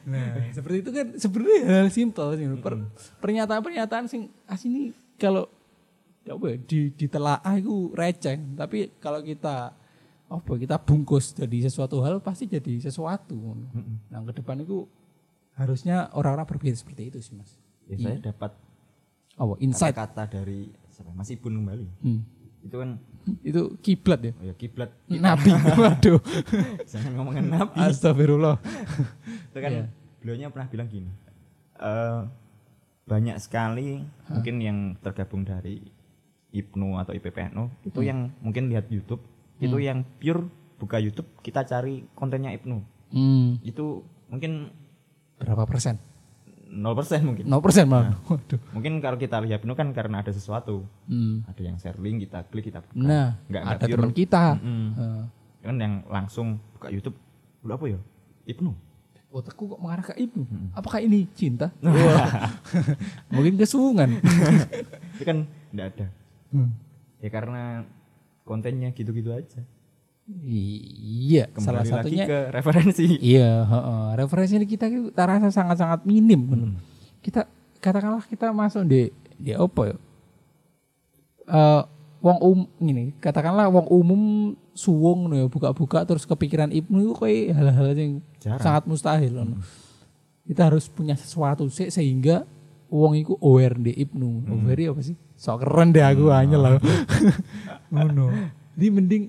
nah, 0.04 0.36
seperti 0.52 0.76
itu 0.84 0.90
kan 0.92 1.06
sebenarnya 1.16 1.60
hal 1.64 1.88
simpel 1.88 2.36
sih. 2.36 2.44
Per- 2.60 2.84
pernyataan-pernyataan 3.24 4.04
sing 4.04 4.28
asini 4.44 4.92
kalau 5.16 5.48
ya 6.28 6.36
apa 6.36 6.44
ya, 6.52 6.56
di 6.60 6.92
ditelaah 6.92 7.54
itu 7.56 7.88
receh, 7.90 8.36
tapi 8.52 8.92
kalau 9.00 9.24
kita 9.24 9.72
apa 10.24 10.52
kita 10.56 10.76
bungkus 10.76 11.32
jadi 11.32 11.68
sesuatu 11.68 12.04
hal 12.04 12.20
pasti 12.20 12.44
jadi 12.44 12.76
sesuatu. 12.78 13.56
Nah, 14.12 14.20
ke 14.28 14.44
depan 14.44 14.60
itu 14.60 14.84
harusnya 15.56 16.12
orang-orang 16.12 16.44
berpikir 16.44 16.76
seperti 16.76 17.08
itu 17.08 17.18
sih, 17.24 17.32
Mas. 17.32 17.56
Ya, 17.88 17.96
saya 17.98 18.20
dapat 18.22 18.52
Oh, 19.34 19.56
insight. 19.58 19.96
kata 19.96 20.28
dari? 20.28 20.68
Mas 21.10 21.26
Ibun 21.26 21.58
kembali. 21.58 21.86
Hmm. 22.06 22.22
Itu 22.60 22.76
kan 22.76 23.00
Itu 23.40 23.80
kiblat 23.80 24.20
ya. 24.20 24.32
oh 24.34 24.44
ya 24.44 24.54
kiblat. 24.54 24.90
Nabi. 25.08 25.50
Waduh. 25.80 26.20
Jangan 26.84 27.12
ngomongin 27.14 27.48
nabi. 27.48 27.76
Astagfirullah. 27.78 28.56
itu 29.48 29.58
kan 29.58 29.70
Iya. 29.70 29.84
beliaunya 30.18 30.48
pernah 30.48 30.68
bilang 30.68 30.88
gini. 30.88 31.10
eh 31.74 32.20
banyak 33.04 33.36
sekali 33.36 34.00
mungkin 34.26 34.54
yang 34.58 34.78
tergabung 34.98 35.42
dari 35.42 35.82
IPNU 36.50 36.96
atau 36.96 37.12
IPPNU 37.12 37.64
itu 37.82 37.98
Hmm. 37.98 38.06
yang 38.06 38.18
mungkin 38.40 38.70
lihat 38.70 38.86
YouTube, 38.86 39.20
itu 39.58 39.76
yang 39.76 40.06
pure 40.16 40.46
buka 40.76 40.96
YouTube 40.96 41.26
kita 41.40 41.64
cari 41.64 42.06
kontennya 42.12 42.48
IPNU. 42.50 42.78
Hmm. 43.10 43.58
Itu 43.60 44.02
mungkin 44.26 44.70
Berapa 45.34 45.66
persen? 45.66 45.98
0% 46.74 47.22
mungkin. 47.22 47.44
0 47.46 47.62
persen 47.62 47.86
malah. 47.86 48.18
Waduh. 48.26 48.58
Mungkin 48.72 48.98
kalau 48.98 49.14
kita 49.14 49.38
lihat 49.38 49.62
IPNU 49.62 49.72
kan 49.72 49.88
karena 49.90 50.18
ada 50.18 50.28
sesuatu. 50.28 50.82
Hmm. 51.06 51.46
Ada 51.46 51.60
yang 51.62 51.76
share 51.78 51.96
link 51.96 52.26
kita 52.26 52.42
klik 52.44 52.66
kita 52.66 52.82
buka. 52.82 52.98
Nah, 52.98 53.38
Nggak- 53.46 53.64
ada 53.70 53.84
teman 53.86 54.10
kita. 54.10 54.44
Mm-mm. 54.58 54.88
Eh, 54.92 55.22
Kan 55.62 55.76
yang 55.78 55.94
langsung 56.04 56.58
buka 56.72 56.90
YouTube, 56.90 57.16
lu 57.62 57.70
apa 57.70 57.84
ya? 57.86 58.00
IPNU. 58.44 58.74
otakku 59.30 59.66
kok 59.66 59.82
mengarah 59.82 60.04
ke 60.04 60.14
ibu. 60.16 60.46
Apakah 60.70 61.02
ini 61.02 61.26
cinta? 61.34 61.74
Mungkin 63.34 63.58
kesungan. 63.58 64.22
Itu 65.18 65.24
kan 65.24 65.42
enggak 65.70 65.86
ada. 65.90 66.06
Hmm. 66.54 66.70
Ya 67.18 67.28
karena 67.30 67.82
kontennya 68.42 68.94
gitu-gitu 68.94 69.34
aja. 69.34 69.58
Iya, 70.28 71.44
Kembali 71.52 71.64
salah 71.64 71.82
lagi 71.84 71.92
satunya 71.92 72.24
ke 72.24 72.38
referensi. 72.56 73.06
iya, 73.20 73.64
heeh. 73.64 74.04
referensi 74.16 74.52
ini 74.56 74.66
kita 74.66 74.86
kita 74.88 75.22
rasa 75.24 75.48
sangat-sangat 75.52 76.00
minim. 76.08 76.42
Hmm. 76.48 76.74
Kita 77.20 77.44
katakanlah 77.80 78.24
kita 78.24 78.48
masuk 78.52 78.88
di 78.88 79.12
di 79.36 79.52
apa 79.52 79.92
ya? 79.92 79.96
Eh, 81.44 81.82
wong 82.24 82.38
um 82.40 82.60
ini 82.80 83.12
katakanlah 83.20 83.68
wong 83.68 83.86
umum 83.92 84.22
suwung 84.72 85.28
ngono 85.28 85.44
ya 85.44 85.46
buka-buka 85.46 86.08
terus 86.08 86.24
kepikiran 86.24 86.72
ibnu 86.72 87.04
itu 87.04 87.14
kayak 87.20 87.52
hal-hal 87.52 87.86
yang 87.92 88.12
Jarang. 88.40 88.64
sangat 88.64 88.82
mustahil 88.88 89.32
ngono. 89.36 89.60
Kita 90.44 90.72
harus 90.72 90.88
punya 90.88 91.16
sesuatu 91.16 91.68
sih 91.68 91.92
sehingga 91.92 92.48
wong 92.88 93.20
iku 93.20 93.36
aware 93.44 93.76
di 93.76 93.92
ibnu. 93.92 94.44
Aware 94.48 94.96
apa 94.96 95.00
sih? 95.04 95.16
Sok 95.36 95.64
keren 95.68 95.92
deh 95.92 96.00
aku 96.00 96.32
hanya 96.32 96.56
lah. 96.56 96.72
Ngono. 97.92 98.32
Jadi 98.74 98.86
mending 98.88 99.24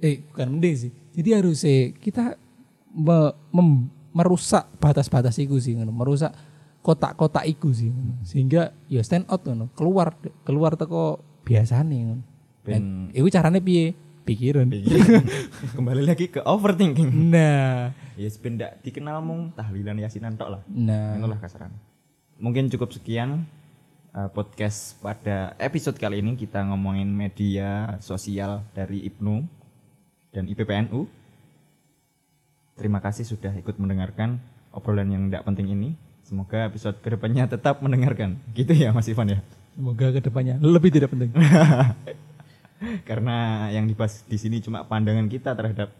eh 0.00 0.24
bukan 0.32 0.48
mending 0.56 0.74
sih. 0.76 0.90
Jadi 1.14 1.28
harus 1.36 1.60
eh, 1.64 1.92
kita 1.94 2.34
me- 2.92 3.34
mem- 3.52 3.88
merusak 4.10 4.66
batas-batas 4.82 5.38
iku 5.38 5.60
sih 5.60 5.78
ngono. 5.78 5.92
Merusak 5.94 6.34
kotak-kotak 6.80 7.44
iku 7.46 7.70
sih 7.70 7.92
ngono. 7.92 8.20
Sehingga 8.24 8.72
ya 8.88 9.00
stand 9.04 9.28
out 9.28 9.44
ngono. 9.44 9.70
Keluar 9.76 10.16
keluar 10.42 10.74
teko 10.74 11.20
biasane 11.44 11.96
ngono. 12.08 12.22
Ben 12.64 13.08
iku 13.12 13.28
carane 13.28 13.60
piye? 13.60 13.94
Pikiran. 14.20 14.68
kembali 15.74 16.06
lagi 16.06 16.30
ke 16.30 16.38
overthinking. 16.44 17.10
Nah, 17.32 17.90
ya 18.14 18.28
ben 18.38 18.60
ndak 18.60 18.78
dikenal 18.84 19.18
mung 19.24 19.50
tahlilan 19.56 19.96
yasinan 19.98 20.36
tok 20.38 20.48
lah. 20.54 20.62
nah. 20.70 21.18
Itulah 21.18 21.40
kasaran. 21.40 21.72
Mungkin 22.38 22.70
cukup 22.70 22.94
sekian 22.94 23.44
uh, 24.14 24.28
podcast 24.30 24.96
pada 25.02 25.56
episode 25.58 25.98
kali 25.98 26.22
ini 26.22 26.38
kita 26.38 26.62
ngomongin 26.62 27.10
media 27.10 27.98
sosial 27.98 28.62
dari 28.70 29.02
IPNU 29.08 29.44
dan 30.30 30.46
IPPNU. 30.46 31.06
Terima 32.78 32.98
kasih 33.02 33.28
sudah 33.28 33.52
ikut 33.60 33.76
mendengarkan 33.76 34.40
obrolan 34.72 35.10
yang 35.12 35.28
tidak 35.28 35.44
penting 35.44 35.68
ini. 35.68 35.90
Semoga 36.24 36.70
episode 36.70 36.96
ke 37.02 37.12
depannya 37.12 37.50
tetap 37.50 37.82
mendengarkan. 37.82 38.38
Gitu 38.54 38.72
ya 38.72 38.94
Mas 38.94 39.10
Ivan 39.10 39.34
ya. 39.36 39.40
Semoga 39.74 40.14
ke 40.14 40.20
depannya 40.22 40.56
lebih 40.62 40.90
tidak 40.94 41.12
penting. 41.12 41.34
Karena 43.08 43.68
yang 43.68 43.84
dibahas 43.84 44.24
di 44.24 44.40
sini 44.40 44.64
cuma 44.64 44.86
pandangan 44.88 45.28
kita 45.28 45.52
terhadap 45.52 45.92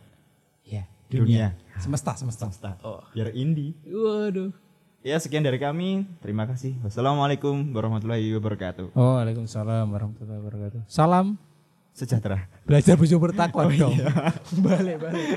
ya, 0.64 0.88
dunia. 1.12 1.52
Semesta, 1.76 2.16
semesta. 2.16 2.48
Semesta. 2.48 2.80
Biar 3.12 3.34
indie. 3.36 3.76
Waduh. 3.84 4.54
Ya 5.00 5.16
sekian 5.16 5.44
dari 5.44 5.56
kami. 5.60 6.08
Terima 6.20 6.44
kasih. 6.44 6.76
Wassalamualaikum 6.84 7.72
warahmatullahi 7.72 8.32
wabarakatuh. 8.36 8.92
Waalaikumsalam 8.92 9.88
warahmatullahi 9.88 10.40
wabarakatuh. 10.40 10.80
Salam 10.88 11.49
Sejahtera. 11.92 12.48
belajar 12.64 12.96
bersyukur 12.96 13.34
bertakwa 13.34 13.68
dong. 13.68 13.96
balik, 14.64 14.96
balik. 15.02 15.28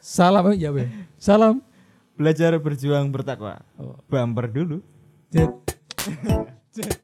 Salam 0.00 0.52
ya, 0.56 0.72
Be. 0.72 0.88
Salam. 1.20 1.60
Belajar 2.14 2.54
berjuang 2.62 3.10
bertakwa. 3.10 3.58
Oh. 3.76 3.98
Bumper 4.06 4.46
dulu. 4.48 4.78
Jet. 5.28 5.50
Jet. 6.74 7.03